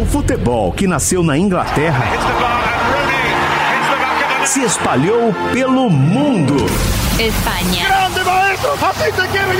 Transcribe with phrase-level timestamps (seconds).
[0.00, 2.04] O futebol que nasceu na Inglaterra
[4.44, 6.54] se espalhou pelo mundo.
[7.18, 7.84] Espanha.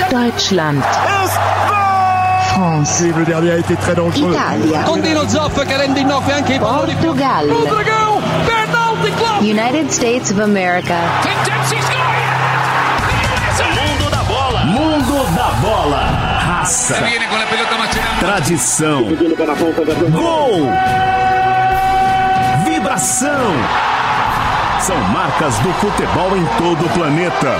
[0.09, 0.81] Deutschland.
[2.53, 3.05] France.
[4.15, 4.83] Italia.
[4.83, 7.49] Continua Zoff che rende in nove anche i valori più Portugal.
[9.41, 11.58] United States of America.
[16.69, 16.95] Raça.
[18.19, 19.05] Tradição.
[20.11, 20.69] Gol.
[22.63, 23.53] Vibração.
[24.79, 27.55] São marcas do futebol em todo o planeta.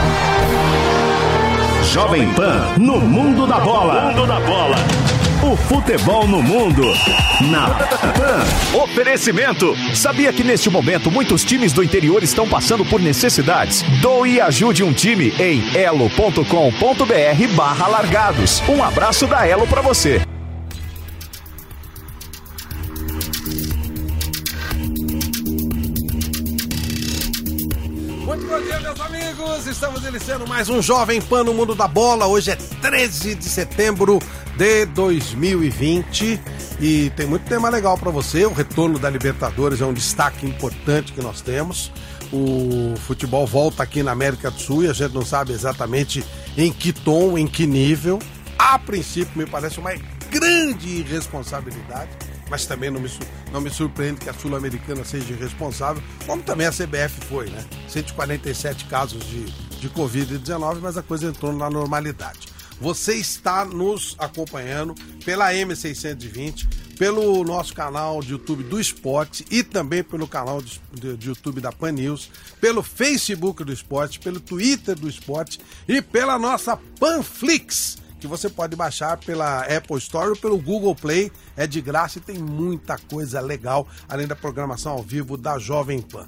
[1.91, 4.11] Jovem Pan no mundo da bola.
[4.11, 4.75] Mundo da bola.
[5.49, 6.83] O futebol no mundo.
[7.49, 7.69] Na
[8.13, 8.83] Pan.
[8.83, 9.75] Oferecimento.
[9.95, 13.81] Sabia que neste momento muitos times do interior estão passando por necessidades?
[13.99, 16.43] Doe e ajude um time em elo.com.br
[17.55, 18.61] barra largados.
[18.69, 20.21] Um abraço da Elo para você.
[29.69, 32.25] Estamos iniciando mais um Jovem Pan no Mundo da Bola.
[32.25, 34.19] Hoje é 13 de setembro
[34.57, 36.39] de 2020
[36.81, 38.47] e tem muito tema legal para você.
[38.47, 41.91] O retorno da Libertadores é um destaque importante que nós temos.
[42.33, 46.25] O futebol volta aqui na América do Sul e a gente não sabe exatamente
[46.57, 48.17] em que tom, em que nível.
[48.57, 49.91] A princípio, me parece uma
[50.31, 52.09] grande irresponsabilidade
[52.49, 53.09] mas também não me,
[53.51, 57.63] não me surpreende que a Sul-Americana seja irresponsável, como também a CBF foi, né?
[57.87, 59.45] 147 casos de,
[59.79, 62.47] de Covid-19, mas a coisa entrou na normalidade.
[62.81, 66.65] Você está nos acompanhando pela M620,
[66.97, 70.79] pelo nosso canal de YouTube do Esporte e também pelo canal de-
[71.17, 72.29] de YouTube da Pan News,
[72.61, 78.75] pelo Facebook do Esporte, pelo Twitter do Esporte e pela nossa Panflix que você pode
[78.75, 81.31] baixar pela Apple Store ou pelo Google Play.
[81.55, 86.01] É de graça e tem muita coisa legal, além da programação ao vivo da Jovem
[86.01, 86.27] Pan.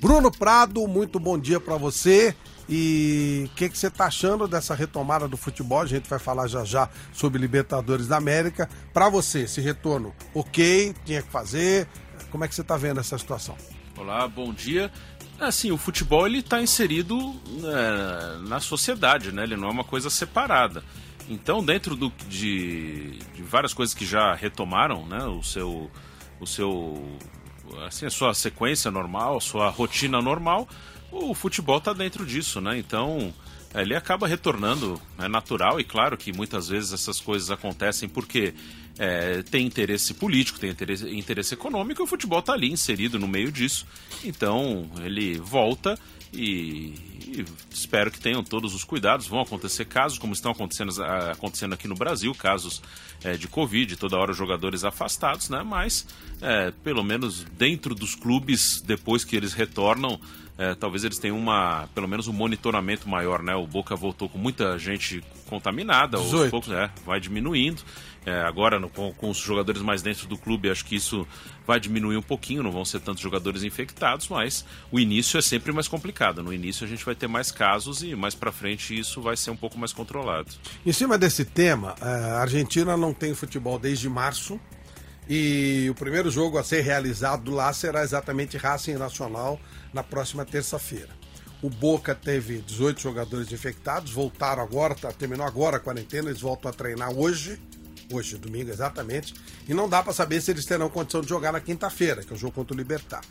[0.00, 2.34] Bruno Prado, muito bom dia para você.
[2.68, 5.80] E o que, que você está achando dessa retomada do futebol?
[5.80, 8.68] A gente vai falar já já sobre Libertadores da América.
[8.92, 10.94] Para você, esse retorno, ok?
[11.04, 11.88] Tinha que fazer?
[12.30, 13.56] Como é que você está vendo essa situação?
[13.96, 14.90] Olá, bom dia.
[15.38, 19.42] Assim, o futebol ele está inserido é, na sociedade, né?
[19.42, 20.84] Ele não é uma coisa separada.
[21.28, 25.24] Então, dentro do, de, de várias coisas que já retomaram, né?
[25.24, 25.90] O seu,
[26.40, 27.18] o seu,
[27.86, 30.68] assim, a sua sequência normal, a sua rotina normal,
[31.10, 32.78] o futebol está dentro disso, né?
[32.78, 33.32] Então,
[33.74, 38.54] ele acaba retornando, é natural e claro que muitas vezes essas coisas acontecem porque
[38.98, 43.26] é, tem interesse político, tem interesse, interesse econômico e o futebol está ali inserido no
[43.26, 43.86] meio disso.
[44.22, 45.98] Então ele volta
[46.32, 46.94] e,
[47.26, 49.26] e espero que tenham todos os cuidados.
[49.26, 52.82] Vão acontecer casos, como estão acontecendo, ah, acontecendo aqui no Brasil, casos
[53.24, 55.62] é, de Covid, toda hora jogadores afastados, né?
[55.62, 56.06] Mas
[56.40, 60.20] é, pelo menos dentro dos clubes, depois que eles retornam,
[60.58, 63.54] é, talvez eles tenham uma, pelo menos um monitoramento maior, né?
[63.54, 66.50] O Boca voltou com muita gente contaminada, aos 18.
[66.50, 67.82] poucos, é, vai diminuindo.
[68.24, 71.26] É, agora, no- com, com os jogadores mais dentro do clube, acho que isso
[71.66, 75.72] vai diminuir um pouquinho, não vão ser tantos jogadores infectados, mas o início é sempre
[75.72, 76.40] mais complicado.
[76.42, 79.50] No início a gente vai ter mais casos e mais pra frente isso vai ser
[79.50, 80.48] um pouco mais controlado.
[80.86, 84.60] Em cima desse tema, a Argentina não tem futebol desde março
[85.28, 89.60] e o primeiro jogo a ser realizado lá será exatamente Racing Nacional
[89.92, 91.10] na próxima terça-feira.
[91.62, 96.68] O Boca teve 18 jogadores infectados, voltaram agora, tá, terminou agora a quarentena, eles voltam
[96.68, 97.60] a treinar hoje,
[98.12, 99.32] hoje, domingo exatamente,
[99.68, 102.36] e não dá para saber se eles terão condição de jogar na quinta-feira, que é
[102.36, 103.22] o jogo contra o Libertar.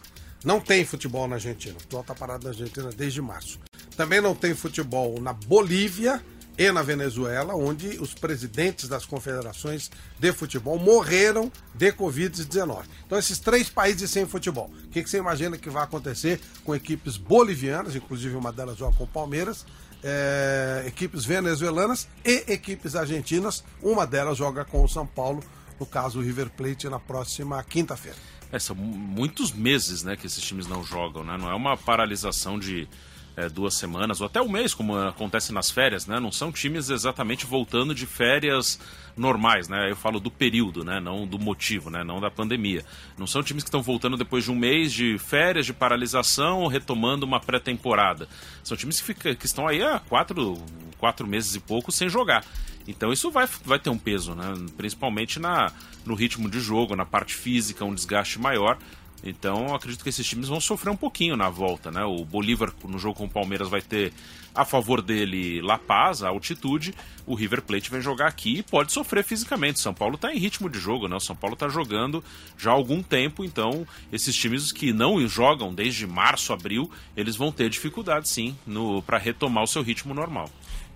[0.45, 3.59] Não tem futebol na Argentina, o futebol está parado na Argentina desde março.
[3.97, 6.23] Também não tem futebol na Bolívia
[6.61, 9.89] e na Venezuela, onde os presidentes das confederações
[10.19, 12.83] de futebol morreram de Covid-19.
[13.03, 14.69] Então, esses três países sem futebol.
[14.85, 19.05] O que, você imagina que vai acontecer com equipes bolivianas, inclusive uma delas joga com
[19.05, 19.65] o Palmeiras,
[20.03, 25.43] é, equipes venezuelanas e equipes argentinas, uma delas joga com o São Paulo,
[25.79, 28.17] no caso o River Plate, na próxima quinta-feira.
[28.51, 31.37] É, são muitos meses né, que esses times não jogam, né?
[31.39, 32.87] Não é uma paralisação de
[33.35, 36.19] é, duas semanas ou até um mês, como acontece nas férias, né?
[36.19, 38.79] Não são times exatamente voltando de férias
[39.15, 39.89] normais, né?
[39.89, 40.99] Eu falo do período, né?
[40.99, 42.03] Não do motivo, né?
[42.03, 42.85] Não da pandemia.
[43.17, 46.67] Não são times que estão voltando depois de um mês de férias, de paralisação, ou
[46.67, 48.27] retomando uma pré-temporada.
[48.63, 50.61] São times que, fica, que estão aí há quatro,
[50.97, 52.45] quatro meses e pouco sem jogar.
[52.87, 54.53] Então isso vai, vai ter um peso, né?
[54.75, 55.71] Principalmente na,
[56.05, 58.77] no ritmo de jogo, na parte física, um desgaste maior.
[59.23, 62.03] Então, acredito que esses times vão sofrer um pouquinho na volta, né?
[62.03, 64.11] O Bolívar no jogo com o Palmeiras vai ter
[64.53, 66.93] a favor dele La Paz, a altitude.
[67.25, 69.79] O River Plate vem jogar aqui e pode sofrer fisicamente.
[69.79, 71.15] São Paulo está em ritmo de jogo, né?
[71.15, 72.23] O São Paulo está jogando
[72.57, 77.51] já há algum tempo, então esses times que não jogam desde março, abril, eles vão
[77.51, 78.57] ter dificuldade sim
[79.05, 80.49] para retomar o seu ritmo normal.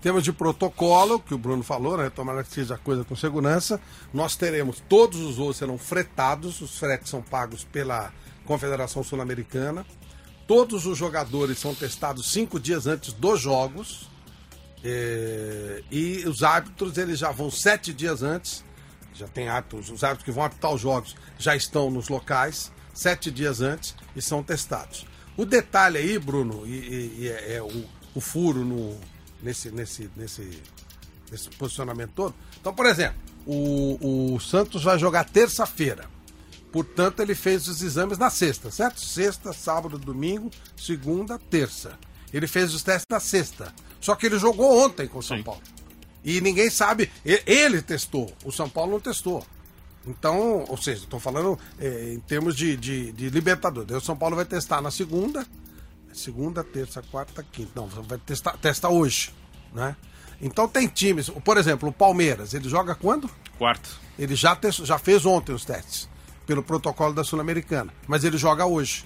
[0.06, 2.08] Temos de protocolo, que o Bruno falou, né?
[2.08, 3.80] Tomara que seja coisa com segurança.
[4.14, 8.12] Nós teremos, todos os voos serão fretados, os fretes são pagos pela
[8.44, 9.84] Confederação Sul-Americana.
[10.46, 14.08] Todos os jogadores são testados cinco dias antes dos jogos.
[14.84, 18.64] É, e os árbitros eles já vão sete dias antes.
[19.12, 23.28] Já tem árbitros, os árbitros que vão apitar os jogos já estão nos locais sete
[23.28, 25.04] dias antes e são testados.
[25.36, 28.96] O detalhe aí, Bruno, e, e, e é, é o, o, furo no,
[29.42, 30.62] nesse, nesse, nesse,
[31.30, 32.34] nesse posicionamento todo.
[32.60, 33.16] Então, por exemplo,
[33.46, 36.08] o, o Santos vai jogar terça-feira.
[36.72, 39.00] Portanto, ele fez os exames na sexta, certo?
[39.00, 41.98] Sexta, sábado, domingo, segunda, terça.
[42.32, 43.72] Ele fez os testes na sexta.
[44.00, 45.42] Só que ele jogou ontem com o São Sim.
[45.42, 45.62] Paulo.
[46.24, 47.10] E ninguém sabe.
[47.24, 49.46] Ele testou, o São Paulo não testou.
[50.06, 53.96] Então, ou seja, estou falando é, em termos de, de, de Libertadores.
[53.96, 55.46] o São Paulo vai testar na segunda,
[56.18, 57.72] segunda, terça, quarta, quinta.
[57.74, 59.32] Não, vai testar testa hoje,
[59.72, 59.96] né?
[60.40, 63.30] Então tem times, por exemplo, o Palmeiras, ele joga quando?
[63.58, 63.98] Quarto.
[64.18, 66.08] Ele já, testou, já fez ontem os testes
[66.46, 67.92] pelo protocolo da Sul-Americana.
[68.06, 69.04] Mas ele joga hoje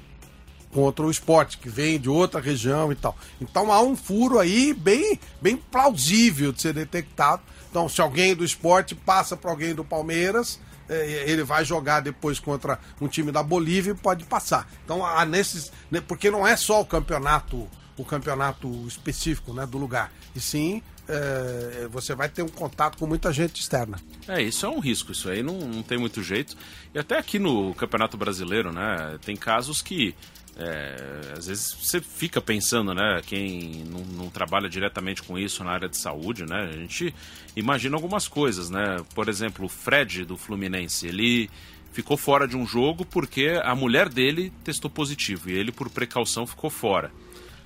[0.73, 3.17] contra o esporte, que vem de outra região e tal.
[3.41, 7.43] Então há um furo aí bem, bem plausível de ser detectado.
[7.71, 10.61] Então, se alguém do esporte passa para alguém do Palmeiras,
[10.95, 14.69] ele vai jogar depois contra um time da Bolívia e pode passar.
[14.85, 15.73] Então, há nesses.
[15.91, 20.83] Né, porque não é só o campeonato, o campeonato específico né, do lugar, e sim
[21.11, 23.99] é, você vai ter um contato com muita gente externa.
[24.29, 26.57] É, isso é um risco, isso aí não, não tem muito jeito.
[26.95, 30.15] E até aqui no Campeonato Brasileiro, né, tem casos que
[30.61, 35.71] é, às vezes você fica pensando, né, quem não, não, trabalha diretamente com isso na
[35.71, 37.15] área de saúde, né, a gente
[37.57, 41.49] imagina algumas coisas, né, por exemplo, o Fred do Fluminense, ele
[41.93, 46.47] ficou fora de um jogo porque a mulher dele testou positivo e ele por precaução
[46.47, 47.11] ficou fora.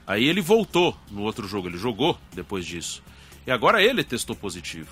[0.06, 3.02] Aí ele voltou no outro jogo, ele jogou depois disso.
[3.46, 4.91] E agora ele testou positivo.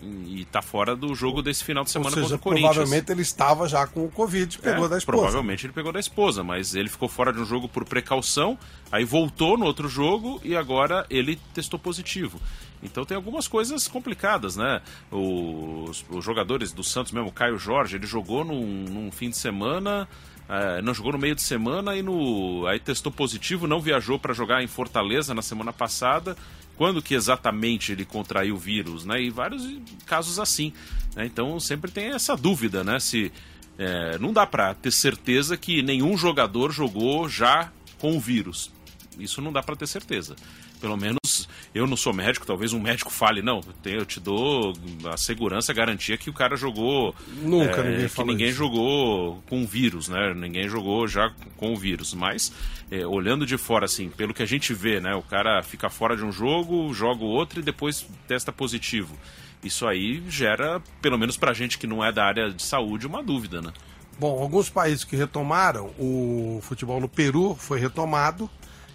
[0.00, 2.74] E tá fora do jogo desse final de semana Ou seja, contra o Corinthians.
[2.74, 5.18] Provavelmente ele estava já com o Covid, pegou é, da esposa.
[5.18, 8.56] Provavelmente ele pegou da esposa, mas ele ficou fora de um jogo por precaução,
[8.92, 12.40] aí voltou no outro jogo e agora ele testou positivo.
[12.80, 14.80] Então tem algumas coisas complicadas, né?
[15.10, 19.36] Os, os jogadores do Santos mesmo, o Caio Jorge, ele jogou num, num fim de
[19.36, 20.08] semana.
[20.48, 24.32] É, não jogou no meio de semana e no aí testou positivo, não viajou para
[24.32, 26.36] jogar em Fortaleza na semana passada
[26.78, 29.20] quando que exatamente ele contraiu o vírus, né?
[29.20, 29.68] E vários
[30.06, 30.72] casos assim.
[31.14, 31.26] Né?
[31.26, 33.00] Então sempre tem essa dúvida, né?
[33.00, 33.32] Se
[33.76, 38.70] é, não dá para ter certeza que nenhum jogador jogou já com o vírus.
[39.18, 40.36] Isso não dá para ter certeza.
[40.78, 44.72] Pelo menos eu não sou médico, talvez um médico fale, não, eu te dou
[45.12, 47.14] a segurança, a garantia que o cara jogou.
[47.42, 48.58] Nunca é, ninguém que ninguém isso.
[48.58, 50.32] jogou com vírus, né?
[50.34, 52.14] Ninguém jogou já com o vírus.
[52.14, 52.52] Mas,
[52.90, 55.14] é, olhando de fora, assim, pelo que a gente vê, né?
[55.14, 59.16] O cara fica fora de um jogo, joga o outro e depois testa positivo.
[59.62, 63.22] Isso aí gera, pelo menos pra gente que não é da área de saúde, uma
[63.22, 63.72] dúvida, né?
[64.18, 68.50] Bom, alguns países que retomaram, o futebol no Peru foi retomado,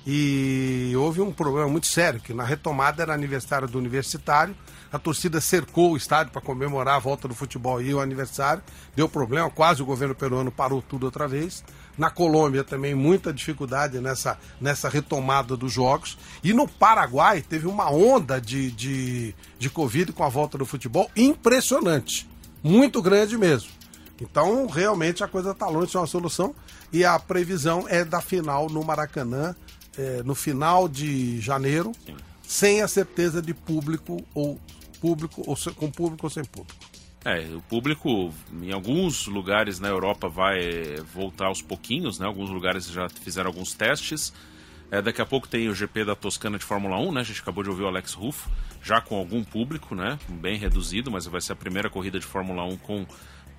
[0.06, 4.56] e houve um problema muito sério, que na retomada era aniversário do universitário,
[4.92, 8.62] a torcida cercou o estádio para comemorar a volta do futebol e o aniversário,
[8.96, 11.64] deu problema, quase o governo peruano parou tudo outra vez.
[11.98, 16.18] Na Colômbia também muita dificuldade nessa, nessa retomada dos jogos.
[16.44, 21.10] E no Paraguai teve uma onda de, de, de Covid com a volta do futebol
[21.16, 22.30] impressionante.
[22.62, 23.70] Muito grande mesmo.
[24.22, 26.56] Então, realmente a coisa está longe de ser uma solução.
[26.92, 29.56] E a previsão é da final no Maracanã
[29.98, 32.16] é, no final de janeiro, Sim.
[32.42, 34.60] sem a certeza de público ou
[35.00, 36.94] público ou com público ou sem público.
[37.26, 42.26] É, o público em alguns lugares na Europa vai voltar aos pouquinhos, né?
[42.26, 44.34] Alguns lugares já fizeram alguns testes.
[44.92, 47.22] É, daqui a pouco tem o GP da Toscana de Fórmula 1, né?
[47.22, 48.50] A gente acabou de ouvir o Alex Ruff,
[48.82, 50.20] já com algum público, né?
[50.28, 53.06] Bem reduzido, mas vai ser a primeira corrida de Fórmula 1 com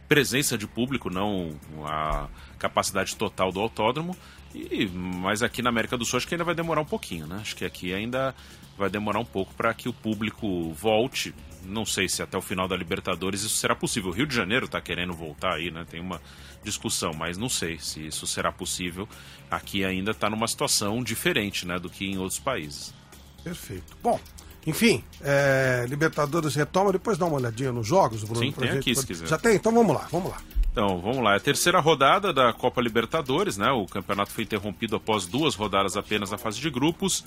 [0.07, 4.15] presença de público, não a capacidade total do autódromo.
[4.55, 7.39] E, mas aqui na América do Sul acho que ainda vai demorar um pouquinho, né?
[7.41, 8.35] Acho que aqui ainda
[8.79, 11.35] vai demorar um pouco para que o público volte.
[11.65, 14.11] Não sei se até o final da Libertadores isso será possível.
[14.11, 15.85] O Rio de Janeiro está querendo voltar aí, né?
[15.91, 16.21] Tem uma
[16.63, 19.09] discussão, mas não sei se isso será possível.
[19.51, 22.95] Aqui ainda está numa situação diferente, né, do que em outros países.
[23.43, 23.97] Perfeito.
[24.03, 24.19] Bom,
[24.67, 28.41] enfim, é, Libertadores retoma, depois dá uma olhadinha nos jogos, Bruno.
[28.41, 29.27] Sim, tem aqui, se quiser.
[29.27, 29.57] Já tem?
[29.57, 30.39] Então vamos lá, vamos lá.
[30.75, 31.35] Então, vamos lá.
[31.35, 33.71] É a terceira rodada da Copa Libertadores, né?
[33.71, 37.25] O campeonato foi interrompido após duas rodadas apenas na fase de grupos.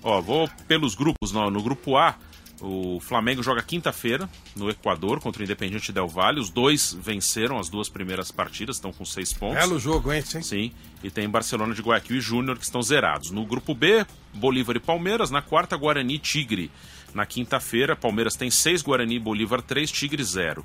[0.00, 1.32] Ó, vou pelos grupos.
[1.32, 2.14] No, no grupo A,
[2.60, 6.38] o Flamengo joga quinta-feira no Equador contra o Independiente Del Valle.
[6.38, 9.56] Os dois venceram as duas primeiras partidas, estão com seis pontos.
[9.58, 10.22] Belo jogo, hein?
[10.22, 10.40] Sim.
[10.42, 10.72] Sim.
[11.02, 13.32] E tem Barcelona de Guayaquil e Júnior que estão zerados.
[13.32, 15.32] No grupo B, Bolívar e Palmeiras.
[15.32, 16.70] Na quarta, Guarani e Tigre.
[17.12, 20.64] Na quinta-feira, Palmeiras tem seis, Guarani e Bolívar três, Tigre zero.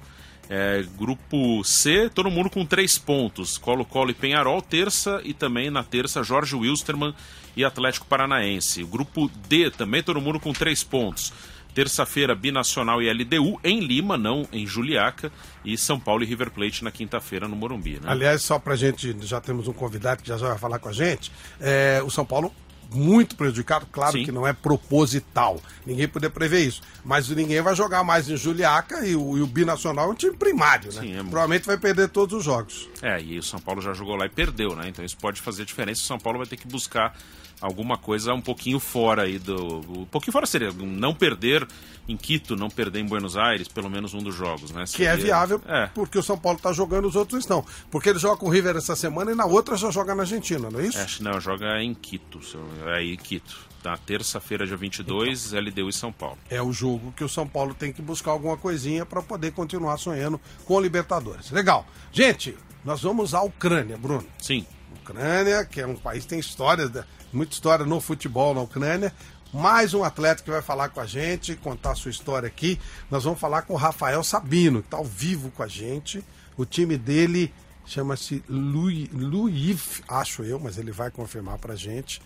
[0.49, 3.57] É, grupo C, todo mundo com três pontos.
[3.57, 7.13] Colo-Colo e Penharol, terça, e também na terça, Jorge Wilstermann
[7.55, 8.83] e Atlético Paranaense.
[8.83, 11.31] Grupo D, também todo mundo com três pontos.
[11.73, 15.31] Terça-feira, Binacional e LDU em Lima, não em Juliaca.
[15.63, 17.99] E São Paulo e River Plate na quinta-feira no Morumbi.
[17.99, 18.07] Né?
[18.07, 20.93] Aliás, só pra gente, já temos um convidado que já, já vai falar com a
[20.93, 21.31] gente.
[21.59, 22.51] É, o São Paulo
[22.91, 24.23] muito prejudicado, claro Sim.
[24.23, 25.61] que não é proposital.
[25.85, 26.81] Ninguém poder prever isso.
[27.03, 30.35] Mas ninguém vai jogar mais em Juliaca e o, e o Binacional é um time
[30.35, 31.01] primário, né?
[31.01, 31.29] Sim, é muito.
[31.29, 32.89] Provavelmente vai perder todos os jogos.
[33.01, 34.89] É, e o São Paulo já jogou lá e perdeu, né?
[34.89, 36.01] Então isso pode fazer diferença.
[36.01, 37.15] O São Paulo vai ter que buscar
[37.61, 39.79] alguma coisa um pouquinho fora aí do.
[40.01, 41.67] Um pouquinho fora seria não perder
[42.07, 44.83] em Quito, não perder em Buenos Aires, pelo menos um dos jogos, né?
[44.87, 45.87] Que é Seria- viável, É.
[45.93, 47.63] porque o São Paulo tá jogando, os outros não.
[47.91, 50.69] Porque ele joga com o River essa semana e na outra já joga na Argentina,
[50.71, 50.97] não é isso?
[50.97, 52.39] É, não, joga em Quito.
[52.87, 53.69] É aí, Quito.
[53.83, 56.37] Na terça-feira, dia 22, LDU e São Paulo.
[56.49, 59.97] É o jogo que o São Paulo tem que buscar alguma coisinha para poder continuar
[59.97, 61.51] sonhando com o Libertadores.
[61.51, 61.85] Legal.
[62.11, 64.25] Gente, nós vamos à Ucrânia, Bruno.
[64.37, 64.65] Sim.
[65.01, 66.89] Ucrânia, que é um país que tem história,
[67.31, 69.13] muita história no futebol na Ucrânia.
[69.51, 72.79] Mais um atleta que vai falar com a gente, contar a sua história aqui.
[73.09, 76.23] Nós vamos falar com o Rafael Sabino, que está ao vivo com a gente.
[76.55, 77.51] O time dele
[77.85, 82.21] chama-se Lui- Luiv, acho eu, mas ele vai confirmar pra gente.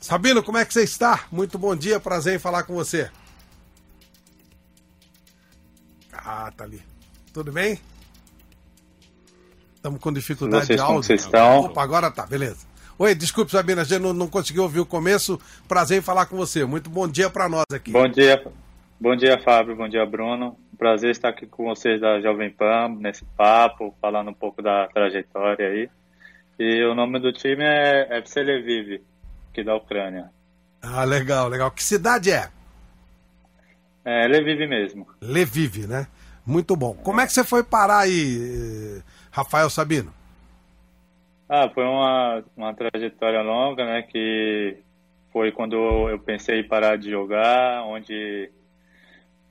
[0.00, 1.24] Sabino, como é que você está?
[1.32, 3.10] Muito bom dia, prazer em falar com você.
[6.12, 6.82] Ah, tá ali.
[7.32, 7.78] Tudo bem?
[9.76, 11.02] Estamos com dificuldade de áudio.
[11.02, 11.60] vocês estão?
[11.62, 12.69] Opa, agora tá, beleza.
[13.02, 15.40] Oi, desculpe, Sabina, a gente não, não conseguiu ouvir o começo.
[15.66, 16.66] Prazer em falar com você.
[16.66, 17.92] Muito bom dia para nós aqui.
[17.92, 18.44] Bom dia,
[19.00, 20.54] bom dia Fábio, bom dia Bruno.
[20.76, 25.66] Prazer estar aqui com vocês da Jovem Pan, nesse papo, falando um pouco da trajetória
[25.66, 25.88] aí.
[26.58, 29.00] E o nome do time é FC Lviv,
[29.50, 30.30] aqui da Ucrânia.
[30.82, 31.70] Ah, legal, legal.
[31.70, 32.50] Que cidade é?
[34.04, 35.06] É Lviv mesmo.
[35.22, 36.06] Lviv, né?
[36.44, 36.92] Muito bom.
[36.92, 40.19] Como é que você foi parar aí, eh, Rafael Sabino?
[41.52, 44.02] Ah, foi uma, uma trajetória longa, né?
[44.02, 44.78] Que
[45.32, 45.74] foi quando
[46.08, 48.52] eu pensei em parar de jogar, onde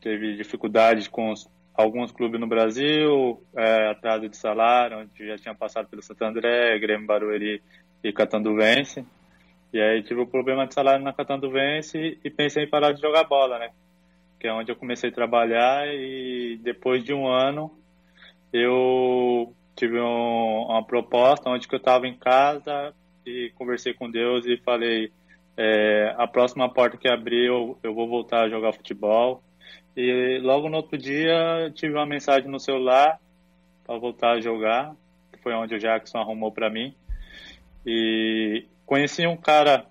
[0.02, 5.56] teve dificuldades com os- alguns clubes no Brasil, é, atraso de salário, onde já tinha
[5.56, 7.62] passado pelo Santo André, Grêmio Barueri
[8.04, 9.06] e Catanduvense.
[9.74, 13.26] E aí tive o problema de salário na Catanduvense e pensei em parar de jogar
[13.26, 13.72] bola, né?
[14.40, 17.72] Que é onde eu comecei a trabalhar e depois de um ano
[18.54, 22.94] eu tive um- uma proposta onde que eu estava em casa
[23.26, 25.10] e conversei com Deus e falei
[25.56, 29.42] é, a próxima porta que abrir eu, eu vou voltar a jogar futebol
[29.96, 33.20] e logo no outro dia tive uma mensagem no celular
[33.86, 34.94] para voltar a jogar
[35.32, 36.94] que foi onde o Jackson arrumou para mim
[37.86, 39.86] e conheci um cara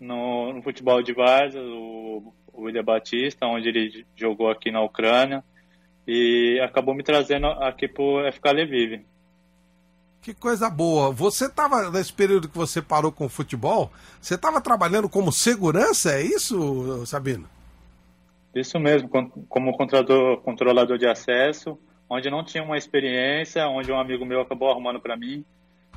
[0.00, 5.44] no, no futebol de Várzea, o, o William Batista, onde ele jogou aqui na Ucrânia
[6.06, 9.04] e acabou me trazendo aqui pro FK Lviv.
[10.24, 11.12] Que coisa boa.
[11.12, 16.12] Você estava, nesse período que você parou com o futebol, você estava trabalhando como segurança,
[16.12, 17.46] é isso, Sabino?
[18.54, 19.06] Isso mesmo,
[19.50, 21.78] como controlador de acesso,
[22.08, 25.44] onde não tinha uma experiência, onde um amigo meu acabou arrumando para mim.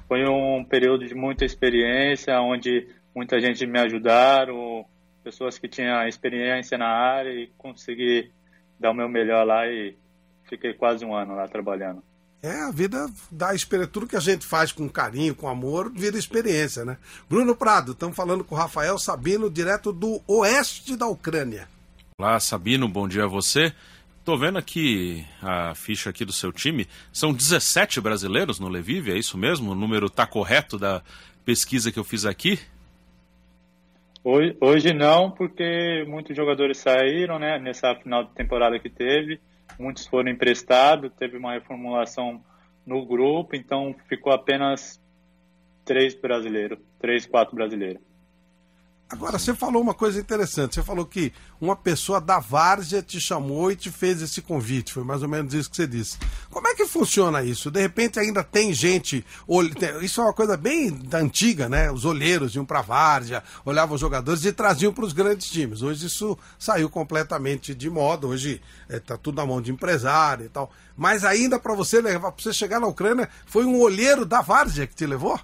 [0.10, 4.86] Foi um período de muita experiência, onde muita gente me ajudaram,
[5.24, 8.29] pessoas que tinham experiência na área e consegui
[8.77, 9.96] dar o meu melhor lá e
[10.50, 12.03] fiquei quase um ano lá trabalhando.
[12.41, 13.91] É, a vida dá experiência.
[13.91, 16.98] Tudo que a gente faz com carinho, com amor, vira experiência, né?
[17.27, 21.67] Bruno Prado, estamos falando com o Rafael Sabino, direto do oeste da Ucrânia.
[22.20, 23.74] Olá, Sabino, bom dia a você.
[24.24, 26.88] Tô vendo aqui a ficha aqui do seu time.
[27.12, 29.72] São 17 brasileiros no Lviv, é isso mesmo?
[29.72, 31.01] O número tá correto da
[31.46, 32.60] pesquisa que eu fiz aqui?
[34.24, 37.58] Hoje, hoje não, porque muitos jogadores saíram, né?
[37.58, 39.39] Nessa final de temporada que teve,
[39.77, 42.43] muitos foram emprestados, teve uma reformulação
[42.86, 45.01] no grupo, então ficou apenas
[45.84, 48.01] três brasileiros, três, quatro brasileiros.
[49.10, 50.76] Agora, você falou uma coisa interessante.
[50.76, 54.92] Você falou que uma pessoa da Várzea te chamou e te fez esse convite.
[54.92, 56.18] Foi mais ou menos isso que você disse.
[56.50, 57.72] Como é que funciona isso?
[57.72, 59.26] De repente ainda tem gente.
[60.02, 61.90] Isso é uma coisa bem da antiga, né?
[61.90, 65.82] Os olheiros iam para Várzea, olhavam os jogadores e traziam para os grandes times.
[65.82, 68.28] Hoje isso saiu completamente de moda.
[68.28, 70.70] Hoje está é, tudo na mão de empresário e tal.
[70.98, 74.86] Mas ainda para você levar, para você chegar na Ucrânia, foi um olheiro da Várzea
[74.86, 75.40] que te levou?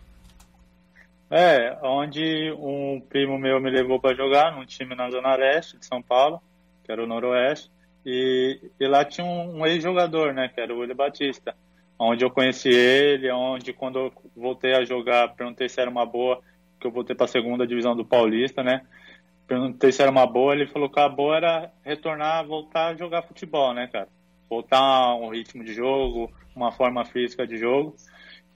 [1.35, 5.83] É, onde um primo meu me levou para jogar num time na Zona Leste de
[5.87, 6.39] São Paulo,
[6.83, 7.71] que era o Noroeste,
[8.05, 11.55] e, e lá tinha um, um ex-jogador, né, que era o William Batista,
[11.97, 16.39] onde eu conheci ele, onde quando eu voltei a jogar, perguntei se era uma boa,
[16.79, 18.85] que eu voltei para a segunda divisão do Paulista, né,
[19.47, 23.23] perguntei se era uma boa, ele falou que a boa era retornar, voltar a jogar
[23.23, 24.07] futebol, né, cara,
[24.47, 27.95] voltar a um ritmo de jogo, uma forma física de jogo,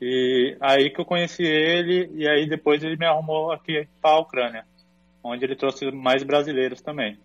[0.01, 4.20] e aí que eu conheci ele, e aí depois ele me arrumou aqui para a
[4.20, 4.66] Ucrânia,
[5.24, 7.20] onde ele trouxe mais brasileiros também.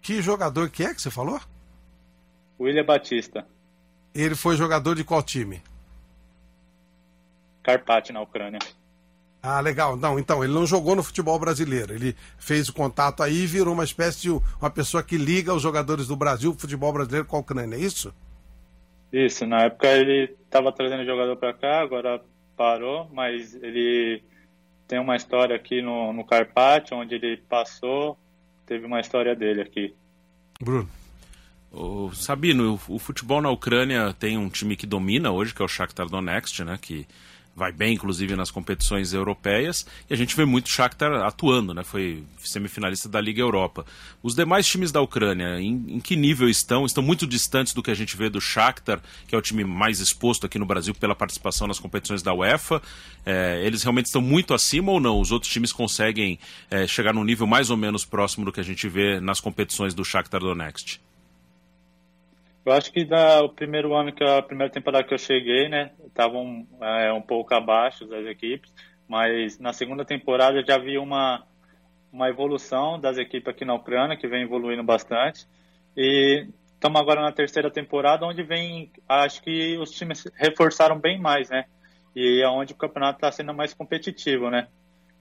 [0.00, 1.40] Que jogador que é que você falou?
[2.60, 3.46] William Batista.
[4.14, 5.62] Ele foi jogador de qual time?
[7.62, 8.60] Carpati, na Ucrânia.
[9.42, 9.96] Ah, legal.
[9.96, 11.92] Não, então, ele não jogou no futebol brasileiro.
[11.92, 15.62] Ele fez o contato aí e virou uma espécie de uma pessoa que liga os
[15.62, 18.14] jogadores do Brasil, futebol brasileiro com a Ucrânia, é isso?
[19.12, 22.22] Isso, na época ele estava trazendo jogador para cá, agora
[22.56, 24.22] parou, mas ele
[24.88, 28.18] tem uma história aqui no, no Carpati, onde ele passou,
[28.64, 29.94] teve uma história dele aqui.
[30.60, 30.88] Bruno.
[31.72, 35.64] O Sabino, o, o futebol na Ucrânia tem um time que domina hoje, que é
[35.64, 37.06] o Shakhtar Donetsk, né, que
[37.56, 41.82] vai bem, inclusive, nas competições europeias, e a gente vê muito Shakhtar atuando, né?
[41.82, 43.86] Foi semifinalista da Liga Europa.
[44.22, 46.84] Os demais times da Ucrânia, em, em, que nível estão?
[46.84, 50.00] Estão muito distantes do que a gente vê do Shakhtar, que é o time mais
[50.00, 52.82] exposto aqui no Brasil pela participação nas competições da UEFA.
[53.24, 55.18] É, eles realmente estão muito acima ou não?
[55.18, 56.38] Os outros times conseguem
[56.70, 59.94] é, chegar num nível mais ou menos próximo do que a gente vê nas competições
[59.94, 61.05] do Shakhtar Donetsk?
[62.66, 65.92] Eu acho que da, o primeiro ano, que a primeira temporada que eu cheguei, né,
[66.04, 68.74] estavam é, um pouco abaixo das equipes,
[69.06, 71.46] mas na segunda temporada já vi uma,
[72.12, 75.46] uma evolução das equipes aqui na Ucrânia, que vem evoluindo bastante,
[75.96, 81.48] e estamos agora na terceira temporada, onde vem, acho que os times reforçaram bem mais,
[81.48, 81.66] né,
[82.16, 84.66] e é onde o campeonato está sendo mais competitivo, né,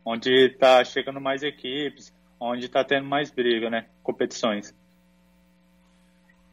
[0.03, 4.73] onde está chegando mais equipes, onde está tendo mais briga, né, competições.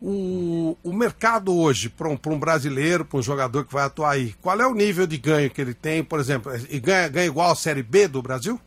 [0.05, 4.33] O, o mercado hoje, para um, um brasileiro, para um jogador que vai atuar aí,
[4.43, 6.53] qual é o nível de ganho que ele tem, por exemplo?
[6.69, 8.61] E ganha, ganha igual a Série B do Brasil?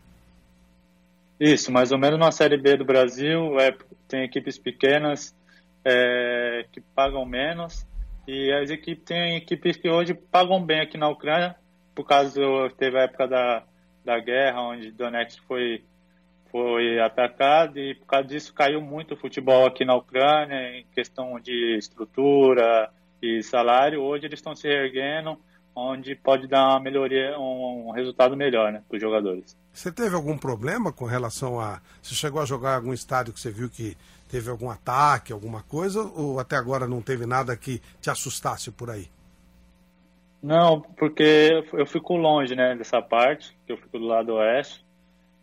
[1.38, 3.60] Isso, mais ou menos na Série B do Brasil.
[3.60, 3.76] É,
[4.08, 5.36] tem equipes pequenas
[5.84, 7.86] é, que pagam menos
[8.28, 11.56] e as equipes tem equipes que hoje pagam bem aqui na Ucrânia,
[11.94, 12.42] por causa
[12.78, 13.64] teve a época da,
[14.04, 15.84] da guerra, onde Donetsk foi
[16.56, 21.38] foi atacado e por causa disso caiu muito o futebol aqui na Ucrânia em questão
[21.38, 22.90] de estrutura
[23.22, 24.02] e salário.
[24.02, 25.38] Hoje eles estão se erguendo,
[25.76, 29.58] onde pode dar uma melhoria, um resultado melhor né, para os jogadores.
[29.74, 31.82] Você teve algum problema com relação a.
[32.02, 33.98] Você chegou a jogar algum estádio que você viu que
[34.32, 38.90] teve algum ataque, alguma coisa, ou até agora não teve nada que te assustasse por
[38.90, 39.10] aí?
[40.42, 44.86] Não, porque eu fico longe né, dessa parte, que eu fico do lado oeste.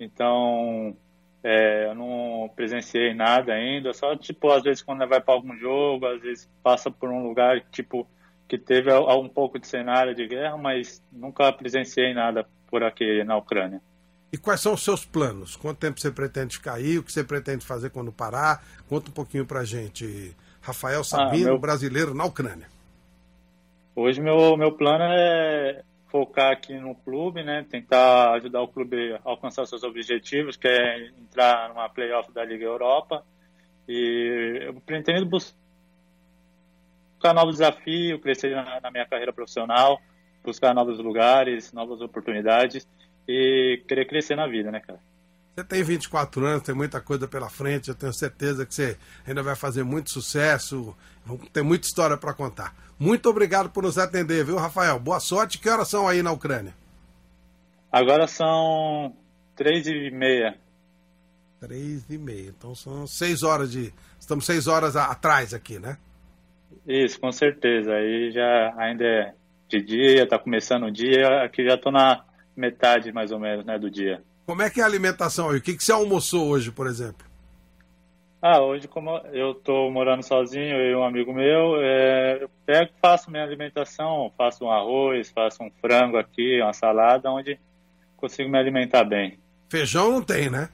[0.01, 0.96] Então,
[1.42, 6.07] é, eu não presenciei nada ainda, só tipo, às vezes quando vai para algum jogo,
[6.07, 8.07] às vezes passa por um lugar tipo
[8.48, 13.37] que teve um pouco de cenário de guerra, mas nunca presenciei nada por aqui na
[13.37, 13.81] Ucrânia.
[14.31, 15.57] E quais são os seus planos?
[15.57, 16.98] Quanto tempo você pretende ficar aí?
[16.98, 18.62] O que você pretende fazer quando parar?
[18.88, 20.37] Conta um pouquinho pra gente.
[20.61, 21.59] Rafael Sabino, ah, meu...
[21.59, 22.66] brasileiro na Ucrânia.
[23.96, 27.66] Hoje meu, meu plano é focar aqui no clube, né?
[27.68, 32.66] Tentar ajudar o clube a alcançar seus objetivos, que é entrar numa playoff da Liga
[32.66, 33.25] Europa.
[33.88, 35.55] E eu pretendo buscar
[37.35, 39.98] novos desafios, crescer na, na minha carreira profissional,
[40.44, 42.87] buscar novos lugares, novas oportunidades
[43.27, 45.01] e querer crescer na vida, né, cara?
[45.55, 49.43] Você tem 24 anos, tem muita coisa pela frente, eu tenho certeza que você ainda
[49.43, 50.97] vai fazer muito sucesso,
[51.53, 52.75] tem muita história para contar.
[52.99, 54.99] Muito obrigado por nos atender, viu, Rafael?
[54.99, 55.59] Boa sorte.
[55.59, 56.75] Que horas são aí na Ucrânia?
[57.91, 59.15] Agora são
[59.55, 60.57] três e meia.
[61.61, 62.49] Três e meia.
[62.49, 63.93] Então são seis horas de.
[64.19, 65.99] Estamos seis horas atrás aqui, né?
[66.87, 67.93] Isso, com certeza.
[67.93, 69.35] Aí já ainda é
[69.69, 71.43] de dia, tá começando o dia.
[71.45, 72.25] Aqui já tô na
[72.57, 74.23] metade mais ou menos, né, do dia.
[74.53, 75.57] Como é que é a alimentação aí?
[75.57, 77.27] O que, que você almoçou hoje, por exemplo?
[78.43, 82.91] Ah, hoje como eu estou morando sozinho, eu e um amigo meu, é, eu pego,
[83.01, 87.59] faço minha alimentação, faço um arroz, faço um frango aqui, uma salada, onde
[88.15, 89.38] consigo me alimentar bem.
[89.71, 90.69] Feijão não tem, né?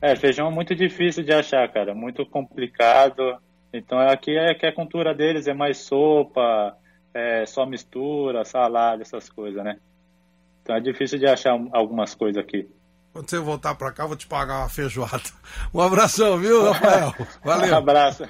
[0.00, 3.38] É, feijão é muito difícil de achar, cara, muito complicado.
[3.72, 6.78] Então aqui é que a cultura deles é mais sopa,
[7.12, 9.80] é só mistura, salada, essas coisas, né?
[10.66, 12.68] Então é difícil de achar algumas coisas aqui.
[13.12, 15.22] Quando você voltar para cá, vou te pagar uma feijoada.
[15.72, 17.14] Um abração, viu, Rafael?
[17.44, 17.70] Valeu.
[17.72, 18.24] Um abraço.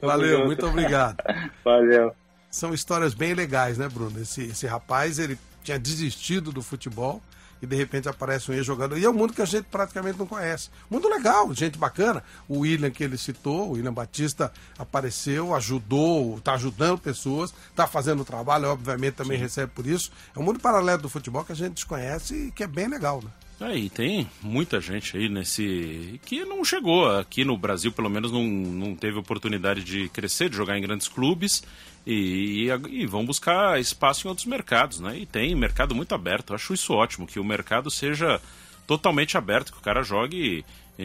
[0.00, 1.18] Valeu, muito obrigado.
[1.62, 2.16] Valeu.
[2.50, 4.18] São histórias bem legais, né, Bruno?
[4.18, 7.20] Esse, esse rapaz, ele tinha desistido do futebol
[7.66, 8.96] e de repente aparece um ex-jogador.
[8.96, 10.70] E é um mundo que a gente praticamente não conhece.
[10.88, 12.22] Mundo legal, gente bacana.
[12.48, 18.20] O William que ele citou, o William Batista, apareceu, ajudou, está ajudando pessoas, está fazendo
[18.20, 19.42] o trabalho, obviamente também Sim.
[19.42, 20.10] recebe por isso.
[20.34, 23.20] É um mundo paralelo do futebol que a gente desconhece e que é bem legal,
[23.22, 23.30] né?
[23.58, 26.20] Aí, é, tem muita gente aí nesse.
[26.26, 30.56] que não chegou aqui no Brasil, pelo menos não, não teve oportunidade de crescer, de
[30.56, 31.62] jogar em grandes clubes
[32.06, 35.18] e, e, e, vão buscar espaço em outros mercados, né?
[35.18, 36.50] E tem mercado muito aberto.
[36.50, 38.40] Eu acho isso ótimo, que o mercado seja
[38.86, 40.64] totalmente aberto, que o cara jogue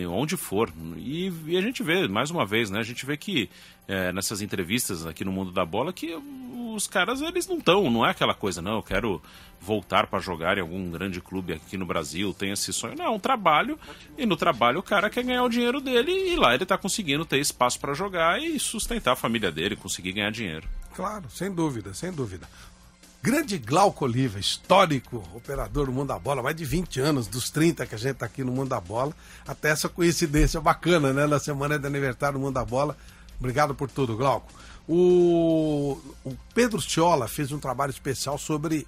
[0.10, 0.72] onde for.
[0.98, 2.80] E, e, a gente vê, mais uma vez, né?
[2.80, 3.50] A gente vê que
[3.88, 6.18] é, nessas entrevistas aqui no mundo da bola que
[6.74, 9.22] os caras eles não estão, não é aquela coisa, não, eu quero
[9.60, 12.96] voltar para jogar em algum grande clube aqui no Brasil, tem esse sonho.
[12.98, 13.78] Não, é um trabalho,
[14.18, 17.26] e no trabalho o cara quer ganhar o dinheiro dele e lá ele está conseguindo
[17.26, 20.68] ter espaço para jogar e sustentar a família dele, conseguir ganhar dinheiro.
[20.96, 22.48] Claro, sem dúvida, sem dúvida.
[23.24, 27.86] Grande Glauco Oliva, histórico operador do mundo da bola, mais de 20 anos, dos 30
[27.86, 29.14] que a gente está aqui no mundo da bola.
[29.48, 31.28] Até essa coincidência bacana, né?
[31.28, 32.98] Na semana de aniversário do mundo da bola.
[33.40, 34.52] Obrigado por tudo, Glauco.
[34.88, 38.88] O, o Pedro Ciola fez um trabalho especial sobre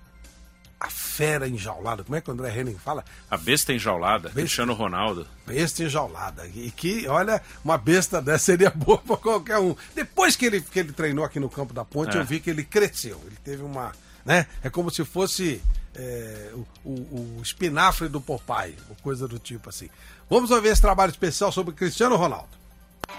[0.80, 2.04] a fera enjaulada.
[2.04, 3.06] Como é que o André Henning fala?
[3.30, 5.28] A besta enjaulada, besta, Cristiano Ronaldo.
[5.46, 6.48] Besta enjaulada.
[6.48, 9.76] E que, olha, uma besta dessa seria boa para qualquer um.
[9.94, 12.20] Depois que ele, que ele treinou aqui no campo da ponte, é.
[12.20, 13.22] eu vi que ele cresceu.
[13.28, 13.92] Ele teve uma
[14.26, 14.48] né?
[14.64, 15.62] É como se fosse
[15.96, 19.90] é, o, o, o, espinafre do Popeye, ou coisa do tipo assim.
[20.30, 22.64] Vamos ouvir esse trabalho especial sobre Cristiano Ronaldo.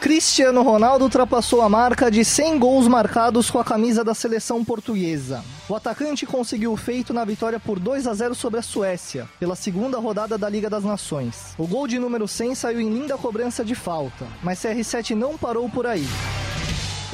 [0.01, 5.43] Cristiano Ronaldo ultrapassou a marca de 100 gols marcados com a camisa da seleção portuguesa.
[5.69, 9.55] O atacante conseguiu o feito na vitória por 2 a 0 sobre a Suécia, pela
[9.55, 11.55] segunda rodada da Liga das Nações.
[11.57, 15.69] O gol de número 100 saiu em linda cobrança de falta, mas CR7 não parou
[15.71, 16.07] por aí.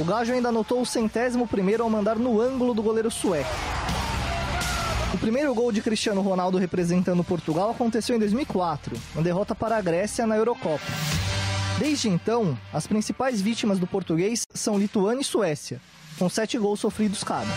[0.01, 3.51] O Gajo ainda anotou o centésimo primeiro ao mandar no ângulo do goleiro sueco.
[5.13, 9.81] O primeiro gol de Cristiano Ronaldo representando Portugal aconteceu em 2004, na derrota para a
[9.83, 10.87] Grécia na Eurocopa.
[11.79, 15.79] Desde então, as principais vítimas do português são Lituânia e Suécia,
[16.19, 17.51] com sete gols sofridos cada.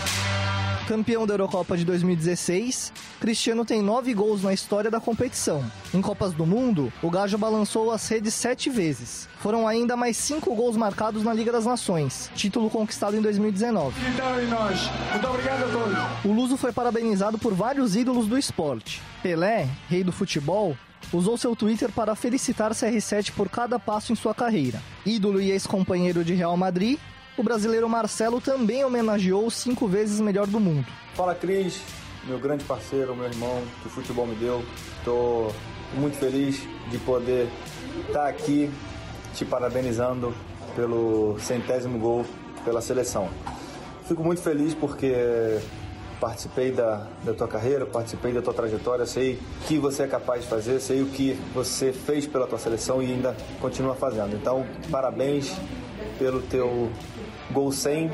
[0.86, 5.64] Campeão da Eurocopa de 2016, Cristiano tem nove gols na história da competição.
[5.94, 9.26] Em Copas do Mundo, o Gajo balançou as redes sete vezes.
[9.40, 13.98] Foram ainda mais cinco gols marcados na Liga das Nações, título conquistado em 2019.
[13.98, 15.98] Muito obrigado a todos.
[16.22, 19.00] O Luso foi parabenizado por vários ídolos do esporte.
[19.22, 20.76] Pelé, rei do futebol,
[21.10, 24.82] usou seu Twitter para felicitar CR7 por cada passo em sua carreira.
[25.06, 26.98] Ídolo e ex-companheiro de Real Madrid,
[27.36, 30.86] o brasileiro Marcelo também homenageou o cinco vezes melhor do mundo.
[31.14, 31.80] Fala Cris,
[32.26, 34.64] meu grande parceiro, meu irmão que o futebol me deu.
[34.98, 35.54] Estou
[35.94, 37.48] muito feliz de poder
[38.06, 38.70] estar tá aqui
[39.34, 40.34] te parabenizando
[40.74, 42.24] pelo centésimo gol
[42.64, 43.28] pela seleção.
[44.06, 45.14] Fico muito feliz porque
[46.24, 50.40] participei da, da tua carreira, participei da tua trajetória, sei o que você é capaz
[50.40, 54.34] de fazer, sei o que você fez pela tua seleção e ainda continua fazendo.
[54.34, 55.54] Então, parabéns
[56.18, 56.90] pelo teu
[57.50, 58.10] gol 100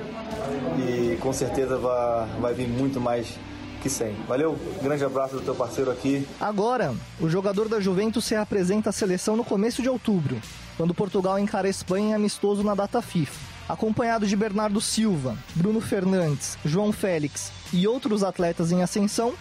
[0.76, 3.38] e com certeza vai, vai vir muito mais
[3.80, 4.12] que 100.
[4.26, 6.26] Valeu, grande abraço do teu parceiro aqui.
[6.40, 10.36] Agora, o jogador da Juventus se apresenta à seleção no começo de outubro,
[10.76, 13.59] quando Portugal encara a Espanha amistoso na data FIFA.
[13.70, 19.32] Acompanhado de Bernardo Silva, Bruno Fernandes, João Félix e outros atletas em ascensão,